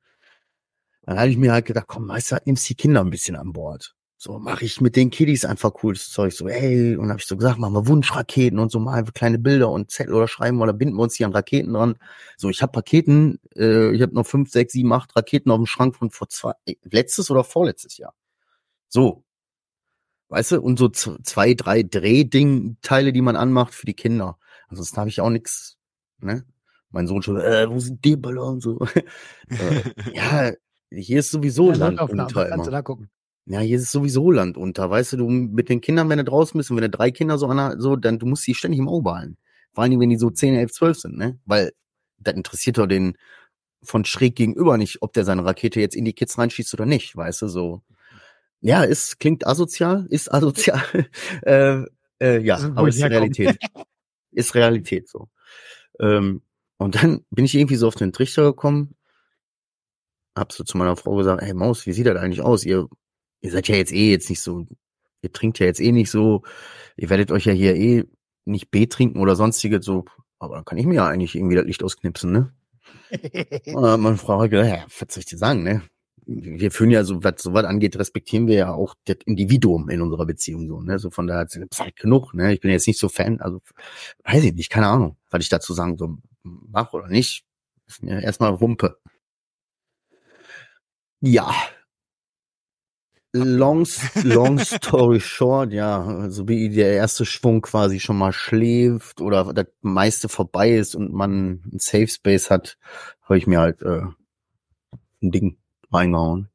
[1.02, 3.52] Dann habe ich mir halt gedacht, komm, weißt du, nimmst die Kinder ein bisschen an
[3.52, 3.94] Bord.
[4.22, 6.34] So mache ich mit den Kiddies einfach cooles Zeug.
[6.34, 9.70] So, hey, und habe ich so gesagt, machen wir Wunschraketen und so mal kleine Bilder
[9.70, 11.96] und Zettel oder schreiben oder binden wir uns hier an Raketen dran.
[12.36, 15.64] So, ich habe Raketen, äh, ich habe noch fünf, sechs, sieben, acht Raketen auf dem
[15.64, 18.14] Schrank von vor zwei, äh, letztes oder vorletztes Jahr.
[18.88, 19.24] So.
[20.30, 24.38] Weißt du, und so zwei, drei Drehding-Teile, die man anmacht für die Kinder.
[24.68, 25.76] Ansonsten habe ich auch nix,
[26.20, 26.44] ne?
[26.90, 28.78] Mein Sohn schon, äh, wo sind die und so.
[29.48, 29.82] äh,
[30.14, 30.52] ja,
[30.90, 33.10] hier ist sowieso Land Landaufnahme, unter kannst du da gucken.
[33.46, 34.88] Ja, hier ist sowieso Land unter.
[34.88, 37.36] Weißt du, du mit den Kindern, wenn du draußen bist und wenn du drei Kinder
[37.36, 39.36] so, an, so, dann du musst die ständig im Auge behalten.
[39.72, 41.38] Vor allen Dingen, wenn die so 10, 11, 12 sind, ne?
[41.44, 41.72] Weil
[42.18, 43.16] das interessiert doch den
[43.82, 47.16] von schräg gegenüber nicht, ob der seine Rakete jetzt in die Kids reinschießt oder nicht,
[47.16, 47.82] weißt du, so.
[48.60, 50.82] Ja, ist, klingt asozial, ist asozial,
[51.42, 51.82] äh,
[52.20, 53.02] äh, ja, aber ist.
[53.02, 53.58] Realität.
[54.32, 55.28] ist Realität, so.
[55.98, 56.42] Ähm,
[56.76, 58.94] und dann bin ich irgendwie so auf den Trichter gekommen,
[60.36, 62.64] hab so zu meiner Frau gesagt, hey Maus, wie sieht das eigentlich aus?
[62.64, 62.88] Ihr,
[63.40, 64.66] ihr seid ja jetzt eh jetzt nicht so,
[65.22, 66.42] ihr trinkt ja jetzt eh nicht so,
[66.96, 68.04] ihr werdet euch ja hier eh
[68.44, 70.04] nicht B trinken oder sonstiges, so,
[70.38, 72.52] aber dann kann ich mir ja eigentlich irgendwie das Licht ausknipsen, ne?
[73.10, 75.82] Und dann hat meine Frau hat gesagt, ja, was soll ich dir sagen, ne?
[76.32, 80.00] Wir führen ja, so was so was angeht, respektieren wir ja auch das Individuum in
[80.00, 81.00] unserer Beziehung so, ne?
[81.00, 82.52] So von daher ist es halt genug, ne?
[82.54, 83.60] Ich bin jetzt nicht so Fan, also
[84.24, 87.44] weiß ich nicht, keine Ahnung, was ich dazu sagen soll, mach oder nicht.
[87.88, 89.00] Ist mir erstmal Wumpe.
[91.20, 91.52] Ja.
[93.32, 93.86] Long,
[94.22, 99.66] long story short, ja, so wie der erste Schwung quasi schon mal schläft oder das
[99.80, 102.78] meiste vorbei ist und man ein Safe Space hat,
[103.22, 104.02] habe ich mir halt äh,
[105.22, 105.60] ein Ding
[105.92, 106.48] reingehauen.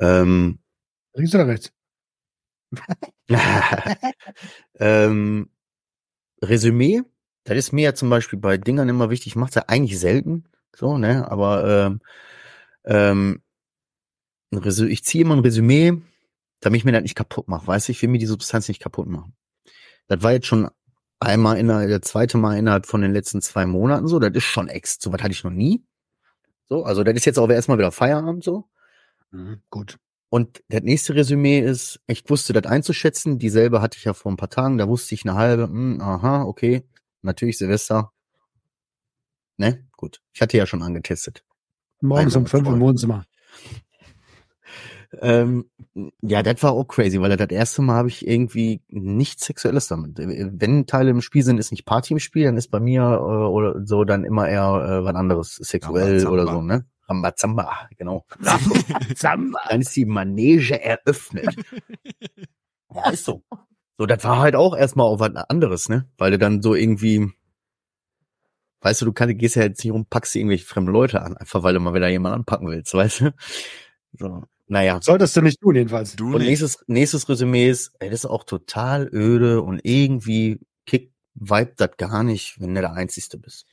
[0.00, 0.58] Ähm,
[1.14, 1.72] Links oder rechts?
[4.78, 5.50] ähm,
[6.42, 7.02] Resümee,
[7.44, 10.44] das ist mir ja zum Beispiel bei Dingern immer wichtig, ich mache das eigentlich selten,
[10.74, 12.00] so, ne, aber ähm,
[12.84, 13.42] ähm,
[14.88, 16.00] ich ziehe immer ein Resümee,
[16.60, 18.80] damit ich mir das nicht kaputt mache, weißt du, ich will mir die Substanz nicht
[18.80, 19.34] kaputt machen.
[20.08, 20.68] Das war jetzt schon
[21.20, 24.68] einmal innerhalb, der zweite Mal innerhalb von den letzten zwei Monaten so, das ist schon
[24.68, 25.84] ex, so was hatte ich noch nie.
[26.72, 28.64] So, also das ist jetzt auch erstmal wieder Feierabend so.
[29.30, 29.98] Mhm, gut.
[30.30, 33.38] Und das nächste Resümee ist, ich wusste das einzuschätzen.
[33.38, 34.78] Dieselbe hatte ich ja vor ein paar Tagen.
[34.78, 36.88] Da wusste ich eine halbe, hm, aha, okay.
[37.20, 38.10] Natürlich Silvester.
[39.58, 39.86] Ne?
[39.98, 40.22] Gut.
[40.32, 41.44] Ich hatte ja schon angetestet.
[42.00, 42.74] Morgens um Einmal fünf voll.
[42.74, 43.26] im Wohnzimmer.
[45.20, 45.66] Ähm,
[46.22, 50.16] ja, das war auch crazy, weil das erste Mal habe ich irgendwie nichts Sexuelles damit.
[50.16, 53.46] Wenn Teile im Spiel sind, ist nicht Party im Spiel, dann ist bei mir äh,
[53.46, 56.30] oder so dann immer eher äh, was anderes, sexuell Rambazamba.
[56.30, 56.86] oder so, ne?
[57.08, 58.24] Rambazamba, genau.
[59.16, 59.60] Samba.
[59.68, 61.54] Dann ist die Manege eröffnet.
[62.94, 63.42] ja, ist so.
[63.98, 66.08] So, das war halt auch erstmal auf was anderes, ne?
[66.16, 67.30] Weil du dann so irgendwie,
[68.80, 71.62] weißt du, du kannst, gehst ja jetzt nicht rum, packst irgendwelche fremde Leute an, einfach
[71.62, 73.34] weil du mal wieder jemanden anpacken willst, weißt du?
[74.14, 74.98] So, naja.
[75.02, 76.16] Solltest du nicht tun, jedenfalls.
[76.16, 76.48] Du Und nicht.
[76.48, 81.90] nächstes, nächstes Resümee ist, ey, das ist auch total öde und irgendwie kickt, vibe das
[81.98, 83.66] gar nicht, wenn du der Einzige bist.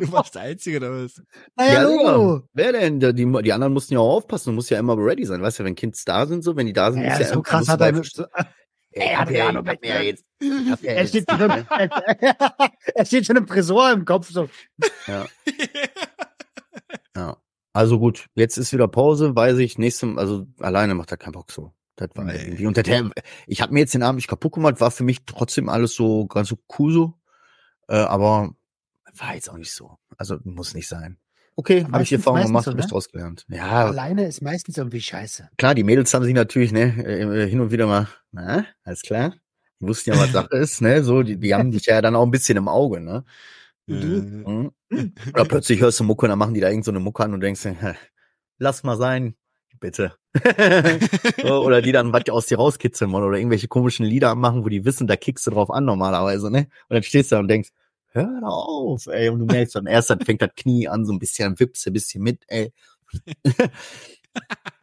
[0.00, 1.20] Du warst der Einzige oder was?
[1.56, 2.42] naja, Digga, Logo.
[2.52, 3.00] wer denn?
[3.00, 5.42] Die, die anderen mussten ja auch aufpassen, du musst ja immer ready sein.
[5.42, 7.42] Weißt du, wenn Kids da sind, so, wenn die da sind, Ja, ist ja so
[7.42, 7.88] krass hat er.
[7.96, 10.24] Ey, Er hat ja, ja noch hab mir ja jetzt,
[10.70, 11.66] hab ja Er jetzt, steht, schon im,
[12.94, 14.30] er steht schon im Tresor im Kopf.
[14.30, 14.48] So.
[15.08, 15.26] ja.
[17.16, 17.36] ja.
[17.72, 21.50] Also gut, jetzt ist wieder Pause, weiß ich, nächstem, also alleine macht er keinen Bock
[21.52, 21.72] so.
[21.96, 22.36] Das war Nee.
[22.36, 22.86] irgendwie, und das,
[23.46, 26.26] ich habe mir jetzt den Abend nicht kaputt gemacht, war für mich trotzdem alles so
[26.26, 27.14] ganz so cool so,
[27.88, 28.54] äh, aber
[29.16, 29.98] war jetzt auch nicht so.
[30.16, 31.18] Also muss nicht sein.
[31.56, 32.86] Okay, habe ich Meistens- Erfahrung gemacht, so, ne?
[32.86, 33.44] draus gelernt.
[33.48, 35.48] Ja, Alleine ist meistens irgendwie scheiße.
[35.56, 39.34] klar, die Mädels haben sich natürlich, ne, äh, hin und wieder mal, na, alles klar.
[39.80, 42.24] Die wussten ja, was Sache ist, ne, so, die, die haben dich ja dann auch
[42.24, 43.24] ein bisschen im Auge, ne.
[43.88, 44.72] Äh, Mhm.
[45.34, 47.34] Oder plötzlich hörst du Mucke und dann machen die da irgend so eine Mucke an
[47.34, 47.66] und denkst,
[48.58, 49.34] lass mal sein,
[49.80, 50.14] bitte.
[51.44, 54.84] oder die dann was aus dir rauskitzeln wollen oder irgendwelche komischen Lieder machen, wo die
[54.84, 56.68] wissen, da kickst du drauf an normalerweise, ne?
[56.88, 57.70] Und dann stehst du da und denkst,
[58.08, 59.28] hör auf, ey.
[59.28, 61.92] Und du merkst dann erst, dann fängt das Knie an, so ein bisschen, wippst ein
[61.92, 62.72] bisschen mit, ey.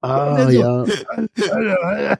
[0.00, 0.50] ah, so.
[0.50, 0.84] ja.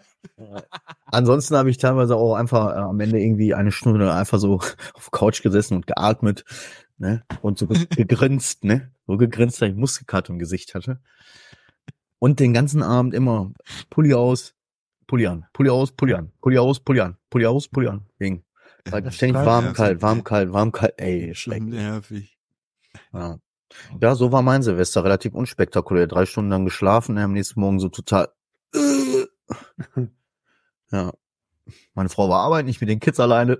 [1.06, 4.60] Ansonsten habe ich teilweise auch einfach äh, am Ende irgendwie eine Stunde einfach so
[4.94, 6.44] auf Couch gesessen und geatmet,
[6.98, 7.22] ne?
[7.42, 8.90] Und so ge- gegrinst, ne?
[9.06, 11.00] So gegrinst, dass ich Muskelkater im Gesicht hatte.
[12.18, 13.52] Und den ganzen Abend immer
[13.90, 14.54] Pulli aus,
[15.06, 18.06] Pulli an, Pulli aus, Pulli an, Pulli aus, Pulli an, Pulli aus, Pulli an.
[18.84, 21.62] Das ständig warm, kalt, warm, kalt, warm, kalt, ey, schlecht.
[21.62, 22.38] nervig.
[23.12, 23.38] Ja.
[24.00, 26.06] Ja, so war mein Silvester, relativ unspektakulär.
[26.06, 28.28] Drei Stunden lang geschlafen, am nächsten Morgen so total.
[30.90, 31.12] ja.
[31.94, 33.58] Meine Frau war arbeiten, ich mit den Kids alleine.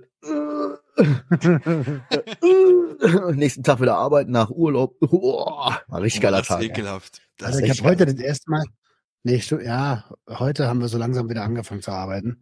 [3.33, 4.99] Nächsten Tag wieder arbeiten nach Urlaub.
[4.99, 6.63] Boah, war richtig geiler Oh, das ist Tag.
[6.63, 7.21] ekelhaft.
[7.37, 8.63] Das Also ich habe heute das erste Mal,
[9.23, 12.39] nee, ja, heute haben wir so langsam wieder angefangen zu arbeiten.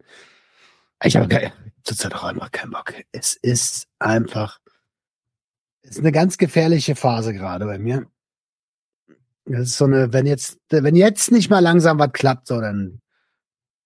[1.04, 1.52] Ich habe kein,
[1.84, 2.92] zurzeit auch einfach keinen Bock.
[3.12, 4.58] Es ist einfach,
[5.82, 8.06] ist eine ganz gefährliche Phase gerade bei mir.
[9.44, 13.00] Das ist so eine, wenn jetzt, wenn jetzt nicht mal langsam was klappt, so, dann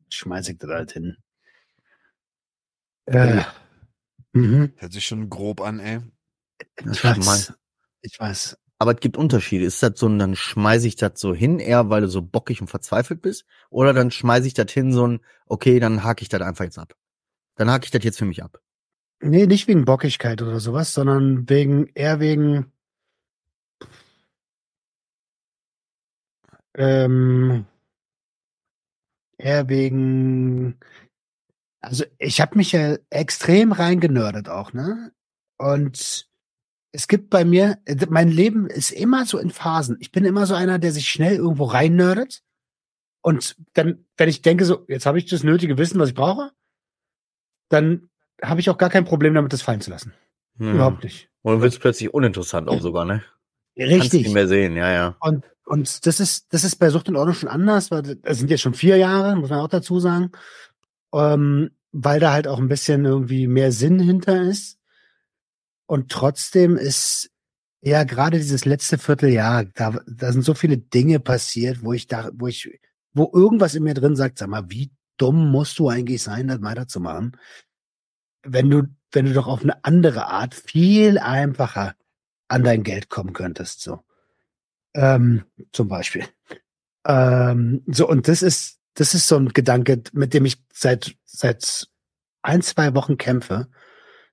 [0.09, 1.17] schmeiß ich das halt hin.
[3.07, 3.43] Äh,
[4.33, 6.01] mhm, Hört sich schon grob an, ey.
[6.91, 7.53] Ich weiß,
[8.03, 8.57] ich weiß.
[8.79, 9.65] Aber es gibt Unterschiede.
[9.65, 12.61] Ist das so, ein, dann schmeiße ich das so hin, eher weil du so bockig
[12.61, 13.45] und verzweifelt bist?
[13.71, 16.79] Oder dann schmeiße ich das hin, so ein, okay, dann hake ich das einfach jetzt
[16.79, 16.95] ab.
[17.55, 18.59] Dann hake ich das jetzt für mich ab.
[19.25, 22.73] Nee, nicht wegen Bockigkeit oder sowas, sondern wegen, eher wegen,
[26.75, 27.67] ähm,
[29.39, 30.77] eher wegen,
[31.81, 35.13] also ich habe mich ja extrem reingenördet auch, ne?
[35.57, 36.29] Und
[36.91, 39.99] es gibt bei mir, mein Leben ist immer so in Phasen.
[40.01, 42.43] Ich bin immer so einer, der sich schnell irgendwo reinnördet.
[43.23, 46.51] Und dann, wenn ich denke, so, jetzt habe ich das nötige Wissen, was ich brauche,
[47.69, 48.11] dann
[48.43, 50.13] habe ich auch gar kein Problem damit, das fallen zu lassen.
[50.59, 50.73] Ja.
[50.73, 51.29] Überhaupt nicht.
[51.43, 53.23] Und dann wird es plötzlich uninteressant auch sogar, ne?
[53.77, 54.25] Kannst Richtig.
[54.25, 55.17] nicht mehr sehen, ja, ja.
[55.21, 58.51] Und, und das ist, das ist bei Sucht und Ordnung schon anders, weil das sind
[58.51, 60.31] jetzt schon vier Jahre, muss man auch dazu sagen.
[61.15, 64.79] Ähm, weil da halt auch ein bisschen irgendwie mehr Sinn hinter ist.
[65.87, 67.31] Und trotzdem ist
[67.83, 72.31] ja gerade dieses letzte Vierteljahr, da, da sind so viele Dinge passiert, wo ich da,
[72.33, 72.81] wo ich,
[73.13, 76.63] wo irgendwas in mir drin sagt, sag mal, wie dumm musst du eigentlich sein, das
[76.63, 77.37] weiterzumachen?
[78.43, 81.95] Wenn du, wenn du doch auf eine andere Art viel einfacher
[82.49, 84.01] an dein Geld kommen könntest, so.
[84.95, 86.25] Ähm, zum Beispiel.
[87.07, 91.89] Ähm, so, und das ist, das ist so ein Gedanke, mit dem ich seit, seit
[92.43, 93.69] ein, zwei Wochen kämpfe.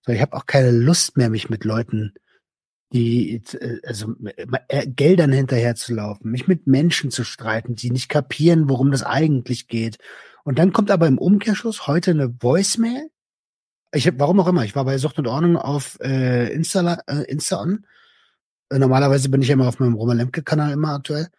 [0.05, 2.13] So, ich habe auch keine Lust mehr, mich mit Leuten,
[2.91, 3.41] die,
[3.85, 4.15] also
[4.67, 9.97] äh, Geldern hinterherzulaufen, mich mit Menschen zu streiten, die nicht kapieren, worum das eigentlich geht.
[10.43, 13.11] Und dann kommt aber im Umkehrschluss heute eine Voicemail.
[13.91, 17.23] Ich hab, warum auch immer, ich war bei Sucht und Ordnung auf äh, Insta, äh,
[17.23, 17.85] Insta on.
[18.69, 21.29] Äh, Normalerweise bin ich ja immer auf meinem Roman Lemke-Kanal immer aktuell.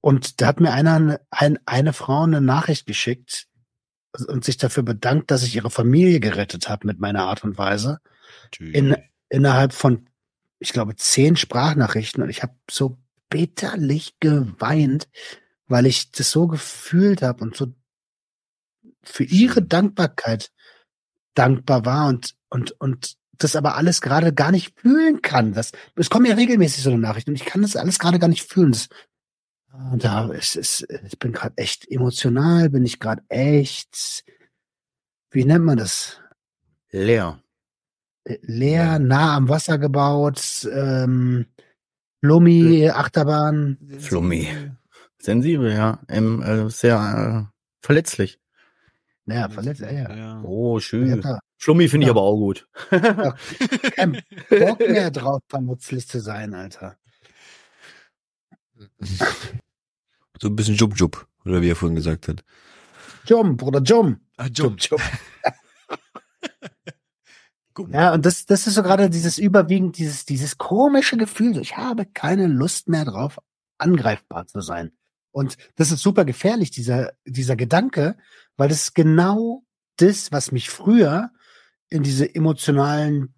[0.00, 3.46] Und da hat mir einer, ein, eine Frau eine Nachricht geschickt
[4.26, 8.00] und sich dafür bedankt, dass ich ihre Familie gerettet habe mit meiner Art und Weise.
[8.72, 8.96] In,
[9.28, 10.08] innerhalb von,
[10.58, 12.22] ich glaube, zehn Sprachnachrichten.
[12.22, 15.08] Und ich habe so bitterlich geweint,
[15.68, 17.72] weil ich das so gefühlt habe und so
[19.02, 20.50] für ihre Dankbarkeit
[21.34, 25.52] dankbar war und, und, und das aber alles gerade gar nicht fühlen kann.
[25.52, 28.28] Das, es kommen ja regelmäßig so eine Nachricht und ich kann das alles gerade gar
[28.28, 28.72] nicht fühlen.
[28.72, 28.88] Das,
[29.92, 34.24] und da ist es, ich bin gerade echt emotional, bin ich gerade echt,
[35.30, 36.20] wie nennt man das?
[36.90, 37.40] Leer.
[38.42, 41.46] Leer, nah am Wasser gebaut, ähm,
[42.22, 43.78] Flummi, Achterbahn.
[43.98, 44.48] Flummi.
[45.18, 46.00] Sensibel, ja.
[46.08, 48.38] Ähm, äh, sehr äh, verletzlich.
[49.30, 50.16] Naja, verletzt, ja, ja.
[50.16, 50.42] Ja.
[50.42, 51.12] Oh, schön.
[51.12, 52.12] hab da Flummi finde ich Ja.
[52.14, 52.66] aber auch gut.
[52.90, 56.96] keinen Bock mehr drauf, vermutzlich zu sein, Alter.
[60.40, 62.42] So ein bisschen Jub Jub, oder wie er vorhin gesagt hat.
[63.26, 64.18] Jum, Bruder, Jum.
[64.36, 64.98] Ah, Jum, Jum.
[67.92, 72.04] Ja, und das, das ist so gerade dieses überwiegend, dieses, dieses komische Gefühl, ich habe
[72.04, 73.38] keine Lust mehr drauf,
[73.78, 74.92] angreifbar zu sein.
[75.30, 78.18] Und das ist super gefährlich, dieser, dieser Gedanke,
[78.56, 79.64] weil das ist genau
[79.96, 81.30] das, was mich früher
[81.88, 83.34] in diese emotionalen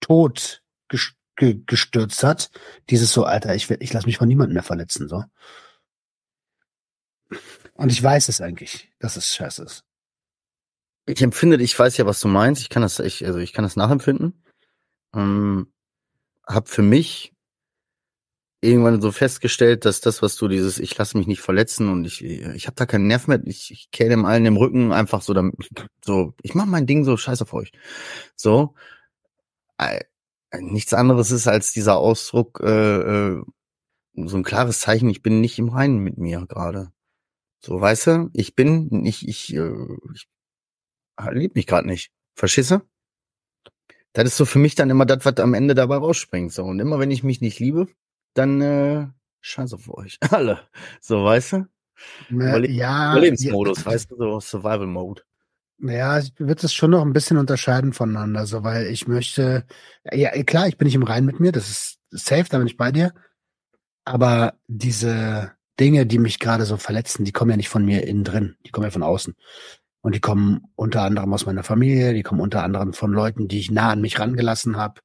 [0.00, 2.50] Tod ges- ge- gestürzt hat.
[2.90, 5.24] Dieses so, Alter, ich, ich lasse mich von niemandem mehr verletzen, so.
[7.74, 9.84] Und ich weiß es eigentlich, dass es scheiße ist.
[11.06, 12.62] Ich empfinde, ich weiß ja, was du meinst.
[12.62, 14.42] Ich kann das, ich, also ich kann das nachempfinden.
[15.14, 15.72] Ähm,
[16.46, 17.34] hab für mich
[18.60, 22.24] irgendwann so festgestellt, dass das, was du dieses, ich lasse mich nicht verletzen und ich,
[22.24, 25.32] ich habe da keinen Nerv mehr, ich, ich kenne dem allen im Rücken einfach so,
[25.34, 25.54] damit,
[26.04, 27.72] so, ich mache mein Ding so, scheiß auf euch.
[28.36, 28.74] So,
[30.56, 33.42] nichts anderes ist als dieser Ausdruck, äh, äh,
[34.14, 36.90] so ein klares Zeichen, ich bin nicht im Reinen mit mir gerade.
[37.60, 39.72] So, weißt du, ich bin, ich, ich, äh,
[40.14, 40.28] ich
[41.32, 42.12] liebt mich gerade nicht.
[42.40, 42.80] Du?
[44.12, 46.52] Das ist so für mich dann immer das, was am Ende dabei rausspringt.
[46.52, 46.64] So.
[46.64, 47.88] Und immer wenn ich mich nicht liebe,
[48.34, 49.06] dann äh,
[49.40, 50.18] scheiß auf euch.
[50.30, 50.60] Alle.
[51.00, 51.66] So, weißt du?
[52.30, 55.22] Überle- Äh, ja, Überlebensmodus, weißt du, so Survival Mode.
[55.80, 59.64] Ja, ich würde es schon noch ein bisschen unterscheiden voneinander, so weil ich möchte,
[60.12, 62.76] ja klar, ich bin nicht im Reinen mit mir, das ist safe, da bin ich
[62.76, 63.14] bei dir.
[64.04, 68.24] Aber diese Dinge, die mich gerade so verletzen, die kommen ja nicht von mir innen
[68.24, 69.34] drin, die kommen ja von außen.
[70.00, 73.58] Und die kommen unter anderem aus meiner Familie, die kommen unter anderem von Leuten, die
[73.60, 75.00] ich nah an mich rangelassen habe,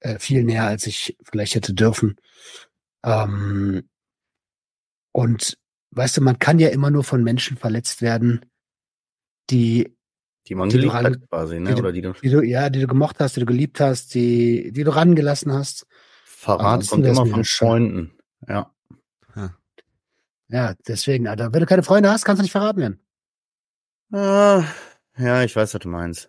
[0.00, 2.16] äh, viel näher, als ich vielleicht hätte dürfen.
[3.04, 3.88] Ähm,
[5.12, 5.56] und
[5.92, 8.44] weißt du, man kann ja immer nur von Menschen verletzt werden,
[9.50, 9.96] die
[10.46, 11.68] Die man Die geliebt ran- hat quasi, ne?
[11.70, 13.80] die du- Oder die du die du, ja, die du gemocht hast, die du geliebt
[13.80, 15.86] hast, die, die du rangelassen hast.
[16.24, 17.44] Verrat kommt immer von.
[17.44, 18.12] Freunden.
[18.48, 18.72] Ja.
[20.52, 21.52] Ja, deswegen, Alter.
[21.52, 23.00] Wenn du keine Freunde hast, kannst du nicht verraten werden.
[24.12, 24.64] Ah,
[25.16, 26.28] ja, ich weiß, was du meinst.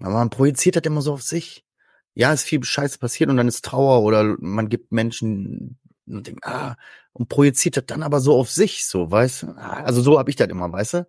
[0.00, 1.64] Aber man projiziert das immer so auf sich.
[2.14, 6.44] Ja, ist viel Scheiße passiert und dann ist Trauer oder man gibt Menschen und denkt,
[6.46, 6.76] ah,
[7.12, 9.46] und projiziert das dann aber so auf sich, so, weißt du?
[9.56, 11.06] Also so hab ich das immer, weißt du?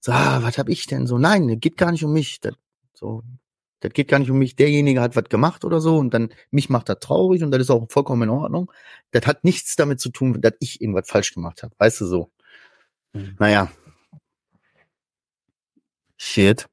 [0.00, 1.18] So, ah, was hab ich denn so?
[1.18, 2.40] Nein, das geht gar nicht um mich.
[2.40, 2.54] Das,
[2.94, 3.22] so,
[3.80, 4.56] Das geht gar nicht um mich.
[4.56, 7.70] Derjenige hat was gemacht oder so und dann mich macht das traurig und das ist
[7.70, 8.72] auch vollkommen in Ordnung.
[9.12, 11.74] Das hat nichts damit zu tun, dass ich irgendwas falsch gemacht habe.
[11.78, 12.30] Weißt du so?
[13.14, 13.36] Mhm.
[13.40, 13.70] Naja.
[16.16, 16.66] Shit.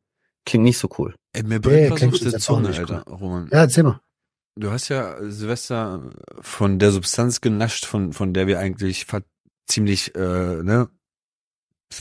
[0.45, 1.15] Klingt nicht so cool.
[1.33, 3.47] Ey, mir Nee, brennt was klingt auf der Zunge, nicht Alter, Roman.
[3.51, 3.99] Ja, erzähl mal.
[4.55, 6.09] Du hast ja Silvester
[6.41, 9.05] von der Substanz genascht, von, von der wir eigentlich
[9.67, 10.89] ziemlich, äh, ne,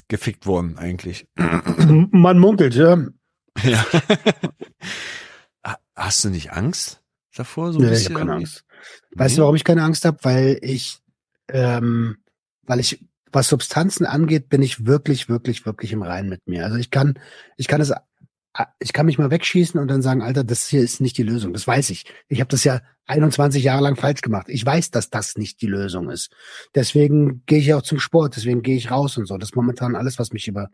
[0.09, 1.29] gefickt wurden, eigentlich.
[1.37, 3.07] Man munkelt, ja.
[3.62, 3.87] ja.
[5.66, 7.03] Ha- Hast du nicht Angst
[7.35, 7.72] davor?
[7.72, 8.33] So Nee, ich habe keine?
[8.35, 8.64] Angst.
[9.14, 10.18] Weißt du, warum ich keine Angst habe?
[10.22, 10.98] Weil ich,
[11.48, 12.16] ähm,
[12.62, 16.64] weil ich, was Substanzen angeht, bin ich wirklich, wirklich, wirklich im Reinen mit mir.
[16.64, 17.18] Also ich kann,
[17.59, 17.92] ich kann es,
[18.79, 21.53] ich kann mich mal wegschießen und dann sagen, Alter, das hier ist nicht die Lösung.
[21.53, 22.05] Das weiß ich.
[22.29, 24.46] Ich habe das ja 21 Jahre lang falsch gemacht.
[24.49, 26.31] Ich weiß, dass das nicht die Lösung ist.
[26.75, 28.37] Deswegen gehe ich auch zum Sport.
[28.37, 29.37] Deswegen gehe ich raus und so.
[29.38, 30.70] Das ist momentan alles, was mich über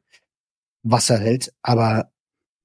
[0.83, 1.53] Wasser hält.
[1.63, 2.11] Aber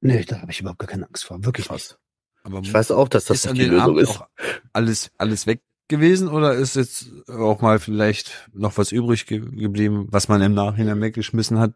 [0.02, 1.44] nee, da habe ich überhaupt gar keine Angst vor.
[1.46, 1.90] Wirklich nicht.
[1.90, 1.98] Krass.
[2.44, 4.10] Aber Ich weiß auch, dass das ist an nicht die den Lösung Abend ist.
[4.10, 4.28] auch
[4.74, 10.08] alles, alles weg gewesen oder ist jetzt auch mal vielleicht noch was übrig ge geblieben,
[10.10, 11.74] was man im Nachhinein weggeschmissen hat?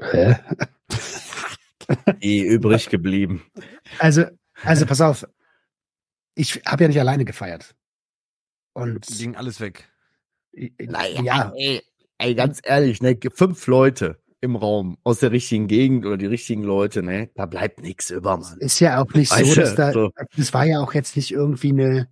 [0.00, 0.36] Hä?
[2.20, 3.42] Eh übrig geblieben.
[3.98, 4.24] Also,
[4.62, 5.26] also pass auf.
[6.34, 7.74] Ich habe ja nicht alleine gefeiert.
[8.72, 9.88] Und Ging alles weg.
[10.78, 11.82] Naja, ja, ey,
[12.18, 16.62] ey, ganz ehrlich, ne, fünf Leute im Raum aus der richtigen Gegend oder die richtigen
[16.62, 18.58] Leute, ne, da bleibt nichts über, Mann.
[18.58, 20.10] ist ja auch nicht so, Weißt du, dass da, so.
[20.36, 22.08] das war ja auch jetzt nicht irgendwie eine.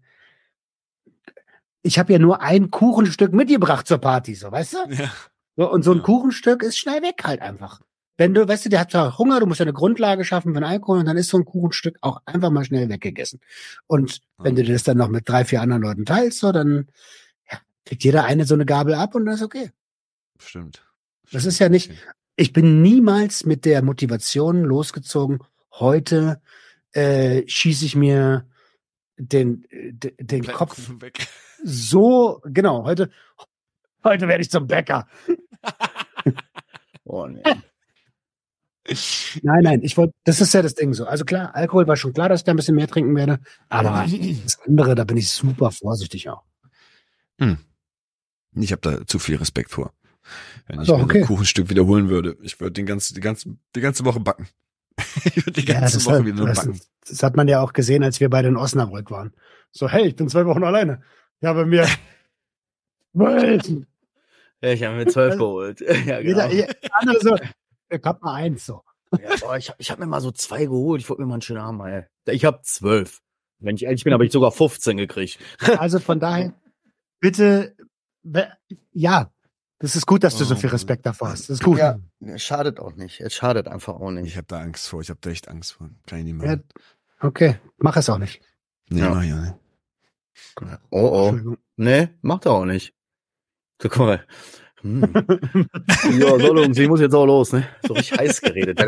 [1.83, 4.79] Ich habe ja nur ein Kuchenstück mitgebracht zur Party, so, weißt du?
[4.95, 5.13] Ja.
[5.57, 6.03] So, und so ein Ja.
[6.05, 7.81] Kuchenstück ist schnell weg halt einfach.
[8.17, 10.61] Wenn du, weißt du, der hat zwar Hunger, du musst ja eine Grundlage schaffen für
[10.61, 13.41] den Alkohol und dann ist so ein Kuchenstück auch einfach mal schnell weggegessen.
[13.89, 16.89] Und wenn du das dann noch mit drei, vier anderen Leuten teilst, so, dann
[17.51, 19.71] ja, kriegt jeder eine so eine Gabel ab und das ist okay.
[20.39, 20.85] Stimmt.
[21.33, 21.91] Das ist ja nicht,
[22.37, 25.41] ich bin niemals mit der Motivation losgezogen,
[25.73, 26.41] heute
[26.93, 28.47] äh, schieße ich mir
[29.17, 31.27] den, äh, de- den Kopf weg.
[31.65, 33.11] so, genau, heute,
[34.05, 35.09] heute werde ich zum Bäcker.
[37.07, 37.43] Oh, nee.
[39.43, 41.07] Nein, nein, ich wollte, das ist ja das Ding so.
[41.07, 44.05] Also klar, Alkohol war schon klar, dass ich da ein bisschen mehr trinken werde, aber
[44.45, 46.43] das andere, da bin ich super vorsichtig auch.
[48.57, 49.93] Ich habe da zu viel Respekt vor.
[50.67, 51.21] Wenn ich So, mir so okay.
[51.21, 54.49] ein Kuchenstück wiederholen würde, ich würde den ganzen, die ganze, die ganze Woche backen.
[55.25, 56.81] ich würde die Ja, ganze das, Woche hat, wieder nur das, backen.
[57.09, 59.33] das hat man ja auch gesehen, als wir beide in Osnabrück waren.
[59.73, 61.03] So, hey, ich bin zwei Wochen alleine.
[61.41, 61.87] Ich habe mir
[63.15, 65.81] Ja, ich habe mir zwölf geholt.
[65.81, 66.49] Ja, Jeder, genau.
[66.49, 67.37] jeder andere so,
[67.97, 68.83] ich hab mal eins so.
[69.23, 71.01] Ja, boah, ich habe ich hab mir mal so zwei geholt.
[71.01, 72.09] Ich wollte mir mal einen schönen mal.
[72.27, 72.35] ey.
[72.35, 73.21] Ich habe zwölf.
[73.61, 75.39] Wenn ich ehrlich bin, habe ich sogar 15 gekriegt.
[75.79, 76.53] Also von daher,
[77.21, 77.77] bitte,
[78.93, 79.31] ja,
[79.79, 81.43] das ist gut, dass du so viel Respekt davor hast.
[81.49, 81.79] Das ist gut.
[81.79, 83.21] Ja, es schadet auch nicht.
[83.21, 84.37] Es schadet einfach auch Ich nicht.
[84.37, 85.01] habe da Angst vor.
[85.01, 85.91] Ich habe da echt Angst vor.
[86.07, 86.57] Kann ich nicht Ja,
[87.21, 88.41] okay, mach es auch nicht.
[88.89, 89.11] nee, ja.
[89.11, 89.55] mach ich auch nicht.
[90.91, 91.23] Oh, oh.
[91.29, 91.59] Entschuldigung.
[91.77, 92.95] Nee, macht er auch nicht.
[93.81, 94.27] So, guck mal.
[94.85, 95.01] Hm.
[96.21, 97.67] ja, so, ich muss jetzt auch los, ne?
[97.87, 98.81] So richtig heiß geredet.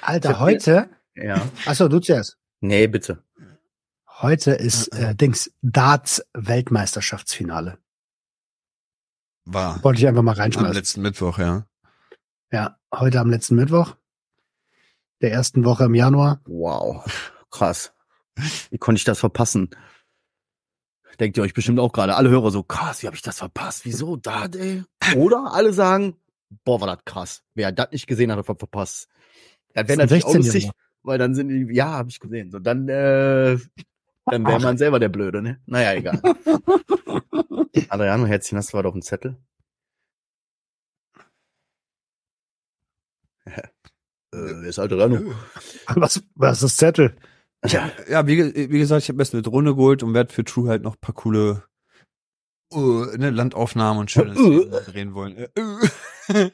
[0.00, 1.42] Alter, heute, Ja.
[1.66, 2.38] achso, du zuerst.
[2.60, 3.22] Nee, bitte.
[4.20, 7.78] Heute ist äh, Dings Darts Weltmeisterschaftsfinale.
[9.44, 9.82] War.
[9.84, 10.72] Wollte ich einfach mal Am reinschmeißen.
[10.74, 11.66] letzten Mittwoch, ja.
[12.50, 13.94] Ja, heute am letzten Mittwoch,
[15.20, 16.40] der ersten Woche im Januar.
[16.46, 17.04] Wow.
[17.50, 17.92] Krass.
[18.70, 19.68] Wie konnte ich das verpassen?
[21.20, 23.84] Denkt ihr euch bestimmt auch gerade, alle Hörer so, krass, wie habe ich das verpasst?
[23.84, 24.84] Wieso da, ey?
[25.16, 26.16] Oder alle sagen,
[26.64, 27.42] boah, war das krass.
[27.54, 29.08] Wer das nicht gesehen hat, hat verpasst.
[29.74, 30.72] Das wäre natürlich auch lustig, 16-Jähriger.
[31.02, 32.50] weil dann sind die, ja, habe ich gesehen.
[32.50, 33.58] So, dann, äh,
[34.26, 35.60] dann wäre man selber der Blöde, ne?
[35.66, 36.20] Naja, egal.
[37.88, 39.36] Adriano, Herzchen, hast du was auf dem Zettel?
[43.46, 43.62] äh,
[44.30, 45.34] wer ist Adriano?
[45.86, 47.16] Was, was ist Zettel?
[47.66, 50.44] Ja, Ja, wie, wie gesagt, ich habe mir jetzt eine Drohne geholt und werde für
[50.44, 51.64] True halt noch ein paar coole
[52.72, 54.64] uh, ne, Landaufnahmen und schönes Uh.
[54.86, 55.46] drehen wollen.
[55.58, 56.50] Uh.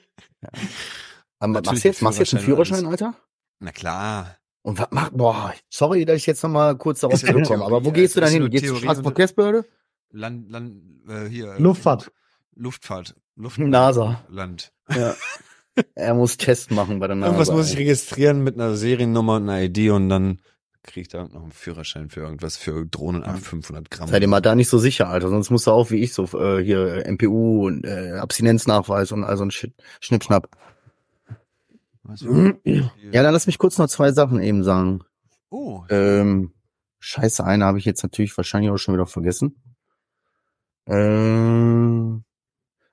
[1.38, 3.14] Aber Natürlich machst du jetzt, machst du jetzt einen Führerschein Alter?
[3.60, 4.36] Na klar.
[4.62, 8.16] Und was macht, boah, sorry, dass ich jetzt nochmal kurz darauf zurückkomme, aber wo gehst
[8.16, 8.48] du dann hin?
[8.48, 8.86] Gehst du zur Theorie.
[8.86, 9.64] Straßenverkehrsbehörde?
[10.10, 11.54] Land, Land, äh, hier.
[11.58, 12.10] Luftfahrt.
[12.54, 13.14] Luftfahrt.
[13.36, 14.24] Luft NASA.
[14.28, 14.72] Land.
[14.94, 15.14] Ja.
[15.94, 17.32] er muss Test machen bei der NASA.
[17.32, 20.40] Irgendwas muss ich registrieren mit einer Seriennummer und einer ID und dann
[20.84, 24.08] kriege ich da noch einen Führerschein für irgendwas für Drohnen ab 500 Gramm.
[24.08, 26.24] Sei dir mal da nicht so sicher, Alter, sonst musst du auch wie ich so
[26.38, 30.48] äh, hier MPU und äh, Abstinenznachweis und all so ein Shit, Schnippschnapp.
[32.64, 35.00] Ja, dann lass mich kurz noch zwei Sachen eben sagen.
[35.48, 36.52] Oh, Ähm,
[36.98, 39.56] scheiße, eine habe ich jetzt natürlich wahrscheinlich auch schon wieder vergessen.
[40.86, 42.24] Ähm,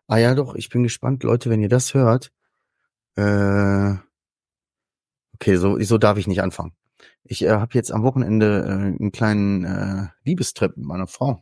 [0.08, 2.32] ah ja, doch, ich bin gespannt, Leute, wenn ihr das hört.
[3.16, 3.81] Äh,
[5.42, 6.74] okay, so, so darf ich nicht anfangen.
[7.24, 11.42] Ich äh, habe jetzt am Wochenende äh, einen kleinen äh, Liebestrip mit meiner Frau.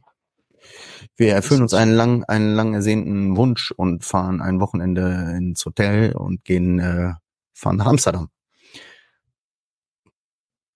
[1.18, 6.14] Wir erfüllen uns einen lang, einen lang ersehnten Wunsch und fahren ein Wochenende ins Hotel
[6.14, 7.14] und gehen äh,
[7.54, 8.30] fahren nach Amsterdam.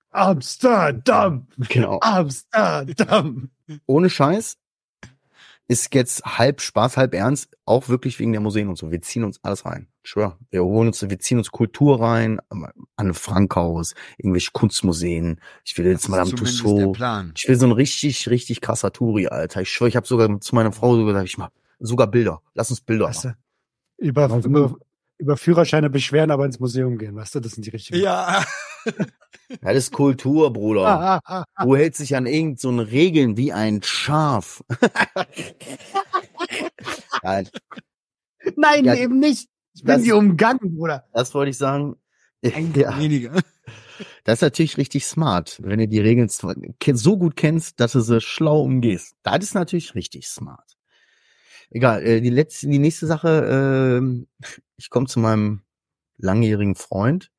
[0.09, 1.47] Amsterdam!
[1.69, 1.99] Genau.
[2.01, 3.49] Amsterdam!
[3.85, 4.57] Ohne Scheiß
[5.67, 8.91] ist jetzt halb Spaß, halb Ernst, auch wirklich wegen der Museen und so.
[8.91, 9.87] Wir ziehen uns alles rein.
[10.03, 10.37] Schwör.
[10.49, 12.39] Wir holen uns, wir ziehen uns Kultur rein,
[12.97, 15.39] an Frankhaus, irgendwelche Kunstmuseen.
[15.63, 16.93] Ich will jetzt Das der Tussaud.
[16.93, 17.33] Plan.
[17.37, 19.61] Ich will so ein richtig, richtig krasser Touri, Alter.
[19.61, 21.49] Ich schwör, ich habe sogar zu meiner Frau so gesagt, ich mach
[21.79, 22.41] sogar Bilder.
[22.53, 23.35] Lass uns Bilder Weißt du,
[23.97, 24.75] über, über,
[25.23, 27.99] über Führerscheine beschweren, aber ins Museum gehen, weißt du, das sind die richtigen.
[28.01, 28.43] Ja.
[28.85, 28.93] Ja,
[29.61, 30.85] das ist Kultur, Bruder.
[30.85, 31.63] Ah, ah, ah.
[31.63, 34.63] Du hältst dich an irgendeinen so Regeln wie ein Schaf.
[37.23, 37.49] Nein,
[38.57, 39.47] Nein, Ja, eben nicht.
[39.75, 41.05] Ich das- bin die umgangen, Bruder.
[41.13, 41.95] das wollte ich sagen.
[42.75, 43.31] Ja, Weniger.
[44.25, 46.51] das ist natürlich richtig smart, wenn du die Regeln so
[46.93, 49.15] so gut kennst, dass du sie schlau umgehst.
[49.23, 50.75] Das ist natürlich richtig smart.
[51.73, 54.27] Egal, äh, die letzte, die nächste Sache, ähm,
[54.77, 55.61] ich komme zu meinem
[56.17, 57.31] langjährigen Freund.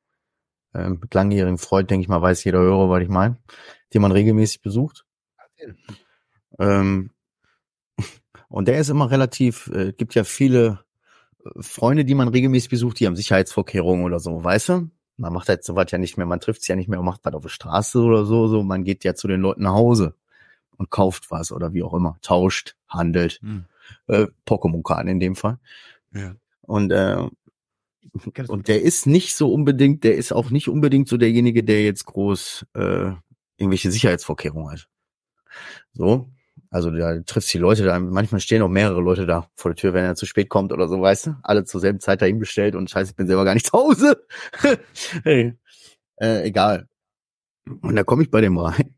[0.74, 3.38] Ähm, mit langjährigen Freund, denke ich mal, weiß jeder Hörer, was ich meine,
[3.92, 5.06] den man regelmäßig besucht.
[6.58, 7.10] Ähm,
[8.48, 10.80] und der ist immer relativ, äh, gibt ja viele
[11.44, 14.90] äh, Freunde, die man regelmäßig besucht, die haben Sicherheitsvorkehrungen oder so, weißt du?
[15.16, 17.20] Man macht halt sowas ja nicht mehr, man trifft sich ja nicht mehr und macht
[17.22, 20.16] was auf der Straße oder so, so, man geht ja zu den Leuten nach Hause
[20.76, 23.66] und kauft was oder wie auch immer, tauscht, handelt, Hm.
[24.06, 25.58] Äh, Pokémon-Karten in dem Fall.
[26.12, 26.34] Ja.
[26.62, 27.22] Und, äh,
[28.48, 32.06] und der ist nicht so unbedingt, der ist auch nicht unbedingt so derjenige, der jetzt
[32.06, 33.12] groß äh,
[33.56, 34.88] irgendwelche Sicherheitsvorkehrungen hat.
[35.92, 36.28] So.
[36.70, 39.94] Also da triffst die Leute da, manchmal stehen auch mehrere Leute da vor der Tür,
[39.94, 41.36] wenn er zu spät kommt oder so, weißt du?
[41.44, 44.26] Alle zur selben Zeit dahin bestellt und scheiße, ich bin selber gar nicht zu Hause.
[45.22, 45.56] hey.
[46.16, 46.88] äh, egal.
[47.66, 48.96] Und da komme ich bei dem rein.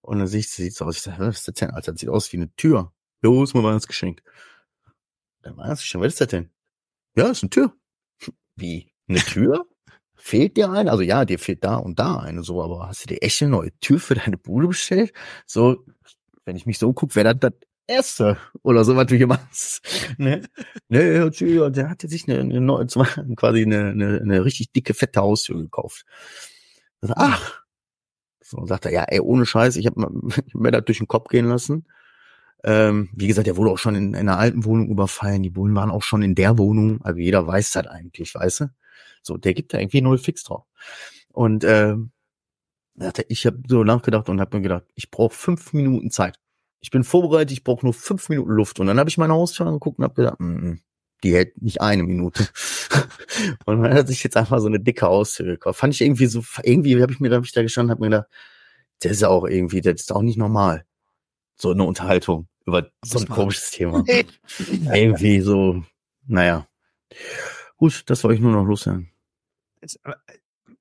[0.00, 0.96] Und dann sieht sieht's aus.
[0.96, 1.92] Ich sag, was ist das denn, Alter?
[1.92, 2.92] Das sieht aus wie eine Tür.
[3.26, 4.22] Jo, ist mein Weihnachtsgeschenk.
[5.42, 6.48] Dann Weihnachtsgeschenk, was ist das denn?
[7.16, 7.72] Ja, ist eine Tür.
[8.54, 8.92] Wie?
[9.08, 9.66] Eine Tür?
[10.14, 10.92] Fehlt dir eine?
[10.92, 13.50] Also ja, dir fehlt da und da eine, so, aber hast du dir echt eine
[13.50, 15.12] neue Tür für deine Bude bestellt?
[15.44, 15.84] So,
[16.44, 19.84] wenn ich mich so gucke, wäre das das erste oder so, was du hier machst.
[20.18, 20.42] Ne?
[20.88, 21.28] Ne,
[21.72, 26.04] der hat sich eine, eine neue, quasi eine, eine, eine richtig dicke, fette Haustür gekauft.
[27.02, 27.60] Ach,
[28.40, 30.12] so sagt er, ja, ey, ohne Scheiß, ich habe
[30.54, 31.86] mir das durch den Kopf gehen lassen.
[32.66, 35.42] Ähm, wie gesagt, der wurde auch schon in, in einer alten Wohnung überfallen.
[35.42, 37.00] Die Bullen waren auch schon in der Wohnung.
[37.02, 38.70] Also jeder weiß das eigentlich, weißt du?
[39.22, 40.64] So, der gibt da irgendwie null Fix drauf.
[41.32, 41.98] Und er
[42.96, 46.38] sagte, ich habe so nachgedacht und habe mir gedacht, ich brauche fünf Minuten Zeit.
[46.80, 48.80] Ich bin vorbereitet, ich brauche nur fünf Minuten Luft.
[48.80, 50.74] Und dann habe ich meine Haustür angeguckt und habe gedacht, mm,
[51.22, 52.48] die hält nicht eine Minute.
[53.64, 55.78] und dann hat sich jetzt einfach so eine dicke Haustür gekauft.
[55.78, 58.10] Fand ich irgendwie so, irgendwie habe ich mir da, hab ich da gestanden, habe mir
[58.10, 58.28] gedacht,
[59.00, 60.84] das ist auch irgendwie, das ist auch nicht normal.
[61.56, 64.04] So eine Unterhaltung über so ein komisches Thema.
[64.94, 65.82] irgendwie so,
[66.26, 66.66] naja.
[67.76, 69.10] Gut, das wollte ich nur noch loswerden.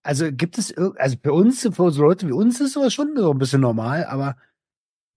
[0.04, 3.32] Also gibt es, also bei uns, für so Leute wie uns ist sowas schon so
[3.32, 4.38] ein bisschen normal, aber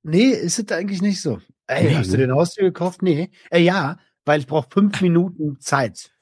[0.02, 1.40] nee, ist es eigentlich nicht so.
[1.66, 2.26] Ey, Nee, hast du ne?
[2.26, 3.02] den Haustier gekauft?
[3.02, 3.30] Nee.
[3.50, 6.12] Äh, ja, weil ich brauche fünf Minuten Zeit.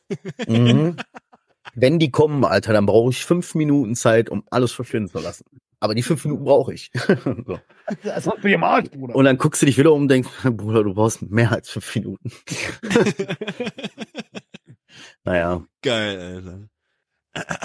[0.47, 0.97] Mhm.
[1.74, 5.45] Wenn die kommen, Alter, dann brauche ich fünf Minuten Zeit, um alles verschwinden zu lassen.
[5.81, 6.91] Aber die fünf Minuten brauche ich.
[7.24, 7.61] so.
[8.03, 9.14] Das hat mir im Arsch, Bruder.
[9.14, 11.95] Und dann guckst du dich wieder um und denkst, Bruder, du brauchst mehr als fünf
[11.95, 12.31] Minuten.
[15.24, 15.64] naja.
[15.83, 16.68] Geil, Alter.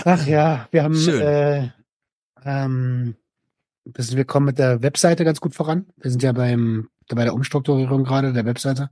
[0.05, 1.21] Ach ja, wir haben, Schön.
[1.21, 1.69] äh,
[2.43, 3.15] ähm,
[3.85, 5.87] wir kommen mit der Webseite ganz gut voran.
[5.95, 8.89] Wir sind ja beim, bei der Umstrukturierung gerade der Webseite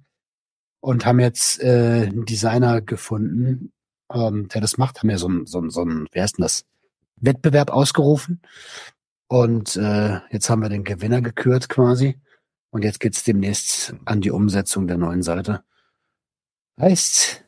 [0.79, 3.73] und haben jetzt äh, einen Designer gefunden,
[4.11, 4.99] ähm, der das macht.
[4.99, 6.65] Haben ja so ein, so ein, so ein, wer ist denn das?
[7.17, 8.41] Wettbewerb ausgerufen.
[9.29, 12.19] Und äh, jetzt haben wir den Gewinner gekürt quasi.
[12.71, 15.63] Und jetzt geht's demnächst an die Umsetzung der neuen Seite.
[16.81, 17.45] Heißt,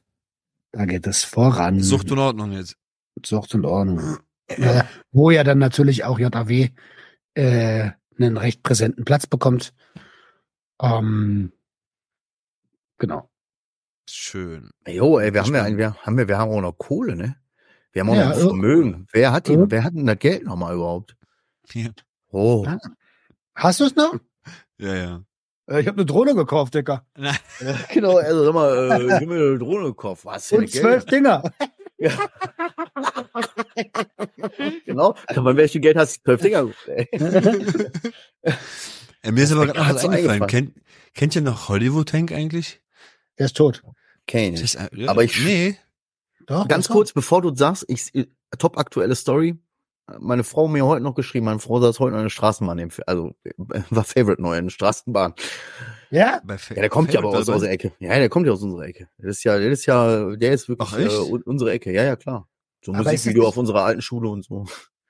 [0.71, 1.81] da geht es voran.
[1.81, 2.77] Sucht und Ordnung jetzt.
[3.25, 4.19] Sucht und Ordnung.
[4.47, 6.69] Äh, wo ja dann natürlich auch JAW
[7.33, 9.73] äh, einen recht präsenten Platz bekommt.
[10.81, 11.51] Ähm,
[12.99, 13.27] genau.
[14.07, 14.69] Schön.
[14.87, 17.37] Jo, ey, wir haben ja, wir haben ja, wir haben auch noch Kohle, ne?
[17.91, 19.07] Wir haben auch Ja, noch Vermögen.
[19.11, 21.15] Wer hat die, wer hat denn das Geld nochmal überhaupt?
[21.73, 21.89] Ja,
[22.31, 22.63] Oh.
[22.65, 22.77] Ja.
[23.55, 24.13] Hast du es noch?
[24.79, 24.95] ja.
[24.95, 25.23] ja.
[25.67, 27.05] Äh, ich habe eine Drohne gekauft, Dicker.
[27.93, 30.25] genau, also sag mal, äh, gib mir eine Drohne gekauft.
[30.25, 31.43] Was für Und zwölf Dinger.
[31.97, 32.17] Ja.
[34.85, 35.13] genau.
[35.27, 36.67] Also, wenn welche Geld hast, zwölf Dinger.
[36.87, 37.07] Ey.
[39.21, 40.47] Äh, mir ist aber gerade noch was eingefallen.
[40.47, 40.73] Kennt,
[41.13, 42.81] kennt ihr noch Hollywood Tank eigentlich?
[43.37, 43.83] Der ist tot.
[44.27, 44.59] Kane.
[44.59, 45.77] Äh, Aber ich- Nee.
[46.47, 48.11] Doch, Ganz kurz, bevor du sagst, ich,
[48.57, 49.59] top aktuelle Story.
[50.19, 52.89] Meine Frau mir heute noch geschrieben, meine Frau saß heute noch in der Straßenbahn, im-
[53.07, 53.35] also
[53.89, 55.33] war Favorite neu in der Straßenbahn.
[56.09, 56.41] Ja?
[56.47, 57.91] Ja, der kommt ja aber aus unserer Ecke.
[57.99, 59.09] Ja, der kommt ja aus unserer Ecke.
[59.17, 61.91] Das ist ja, der ist ja, der ist wirklich Ach, äh, un- unsere Ecke.
[61.93, 62.47] Ja, ja, klar.
[62.83, 64.65] So Aber das Musikvideo auf unserer alten Schule und so.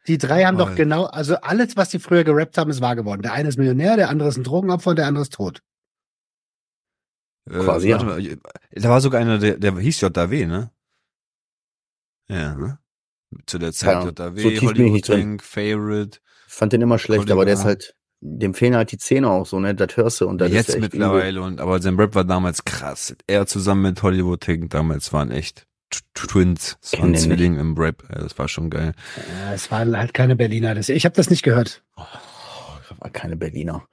[0.07, 0.77] Die drei haben doch Alter.
[0.83, 3.21] genau, also alles, was die früher gerappt haben, ist wahr geworden.
[3.21, 5.61] Der eine ist Millionär, der andere ist ein Drogenopfer und der andere ist tot.
[7.49, 8.37] Äh, Quasi, warte mal,
[8.71, 10.71] da war sogar einer, der, der hieß JW, ne?
[12.29, 12.79] Ja, ne?
[13.45, 15.19] Zu der Zeit Ja, JW, so tief bin ich Hollywood nicht drin.
[15.21, 16.19] Tank, Favorite.
[16.47, 17.67] Ich fand den immer schlecht, Colin aber der ist War.
[17.67, 19.73] halt, dem fehlen halt die Zähne auch so, ne?
[19.73, 22.65] Das hörst du und das ist Jetzt echt mittlerweile und aber sein Rap war damals
[22.65, 23.15] krass.
[23.27, 25.65] Er zusammen mit Hollywood Tank damals waren echt
[26.13, 28.03] Twins, es Kenn waren den Zwillinge im Rap.
[28.13, 28.93] Ja, Das war schon geil.
[29.17, 30.75] Ja, es waren halt keine Berliner.
[30.75, 31.83] Das, ich habe das nicht gehört.
[31.97, 32.05] übel.
[32.07, 33.87] Oh, war keine Berliner,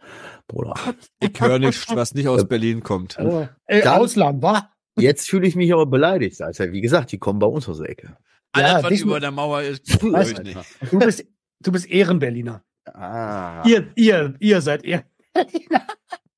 [0.49, 0.75] Bruder.
[1.21, 3.17] Ich höre nicht, was nicht aus Berlin kommt.
[3.19, 4.69] Äh, Dann- Ausland, wa?
[4.99, 6.73] Jetzt fühle ich mich aber beleidigt, Alter.
[6.73, 8.17] Wie gesagt, die kommen bei uns aus der Ecke.
[8.57, 10.59] Ja, diesmal- der Mauer ist, Weißt ich nicht.
[10.91, 11.25] Du bist,
[11.61, 12.65] du bist Ehrenberliner.
[12.87, 15.05] Ah, Ihr, ihr, ihr seid Ehren.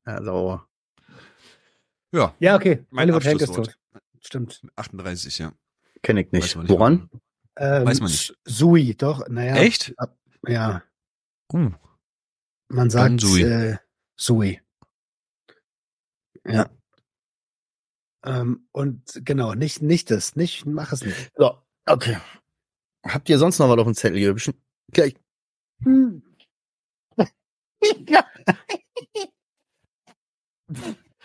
[0.04, 0.60] also,
[2.12, 2.84] Ja, Ja, okay.
[2.90, 3.76] Mein Hank ist tot.
[4.20, 4.60] Stimmt.
[4.76, 5.52] 38, ja.
[6.02, 6.56] kenne ich Weiß nicht.
[6.56, 6.68] nicht.
[6.68, 7.08] Woran?
[7.56, 8.34] Ähm, Weiß man nicht.
[8.44, 9.26] Sui, doch.
[9.28, 9.56] Naja.
[9.56, 9.94] Echt?
[10.46, 10.82] Ja.
[11.52, 11.70] Uh,
[12.68, 13.42] Man sagt Dann Sui.
[13.42, 13.76] Äh,
[14.16, 14.60] Sui.
[16.46, 16.68] Ja.
[18.24, 21.30] Ähm, und genau, nicht, nicht das, nicht, mach es nicht.
[21.36, 21.58] So,
[21.92, 22.18] okay.
[23.04, 24.34] Habt ihr sonst noch was auf dem Zettel hier?
[24.34, 24.60] Bestimmt
[24.92, 25.14] gleich.
[25.82, 26.22] Hm.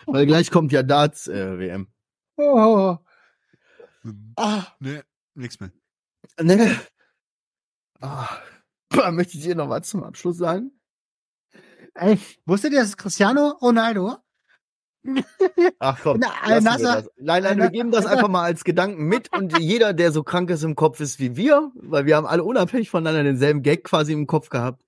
[0.06, 1.88] Weil gleich kommt ja Darts äh, WM.
[2.36, 2.96] oh.
[4.36, 5.04] Ah, ne,
[5.34, 5.72] nix mehr.
[6.40, 6.80] Ne?
[8.00, 8.38] Ah.
[9.10, 10.76] Möchtet ihr noch was zum Abschluss sagen?
[11.96, 14.16] ey, wusstet ihr, das ist Cristiano Ronaldo?
[15.78, 17.10] Ach komm, Na, Nasser- das.
[17.18, 20.50] Nein, nein, wir geben das einfach mal als Gedanken mit und jeder, der so krank
[20.50, 24.12] ist im Kopf ist wie wir, weil wir haben alle unabhängig voneinander denselben Gag quasi
[24.12, 24.82] im Kopf gehabt.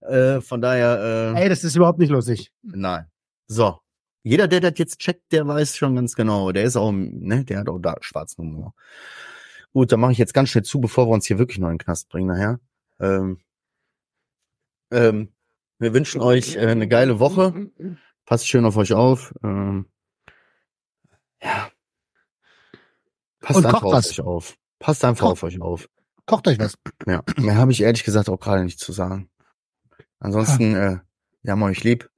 [0.00, 2.52] Äh, von daher, äh, Ey, das ist überhaupt nicht lustig.
[2.62, 3.06] nein.
[3.48, 3.78] So.
[4.22, 6.50] Jeder, der das jetzt checkt, der weiß schon ganz genau.
[6.50, 8.74] Der ist auch, ne, der hat auch da schwarzen Humor.
[9.72, 11.74] Gut, dann mache ich jetzt ganz schnell zu, bevor wir uns hier wirklich noch in
[11.74, 12.58] den Knast bringen nachher.
[12.98, 13.38] Ähm,
[14.90, 15.28] ähm,
[15.78, 17.70] wir wünschen euch äh, eine geile Woche.
[18.26, 19.32] Passt schön auf euch auf.
[19.42, 19.86] Ähm,
[21.42, 21.70] ja.
[23.40, 24.10] Passt Und einfach kocht auf was.
[24.10, 24.56] euch auf.
[24.80, 25.32] Passt einfach Kocht.
[25.32, 25.88] auf euch auf.
[26.26, 26.76] Kocht euch was.
[27.06, 27.22] Ja.
[27.36, 29.30] Mehr habe ich ehrlich gesagt auch gerade nicht zu sagen.
[30.18, 30.98] Ansonsten, äh,
[31.42, 32.10] wir haben euch lieb.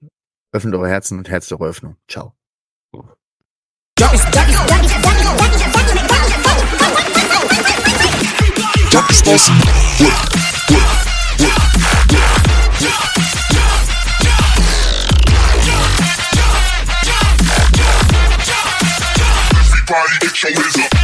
[0.50, 1.96] Öffnet eure Herzen und Herz eure Öffnung.
[2.08, 2.34] Ciao.
[8.90, 9.58] Duck is awesome.
[9.98, 10.70] What?
[10.70, 11.07] What?
[20.28, 20.97] Light your wizard.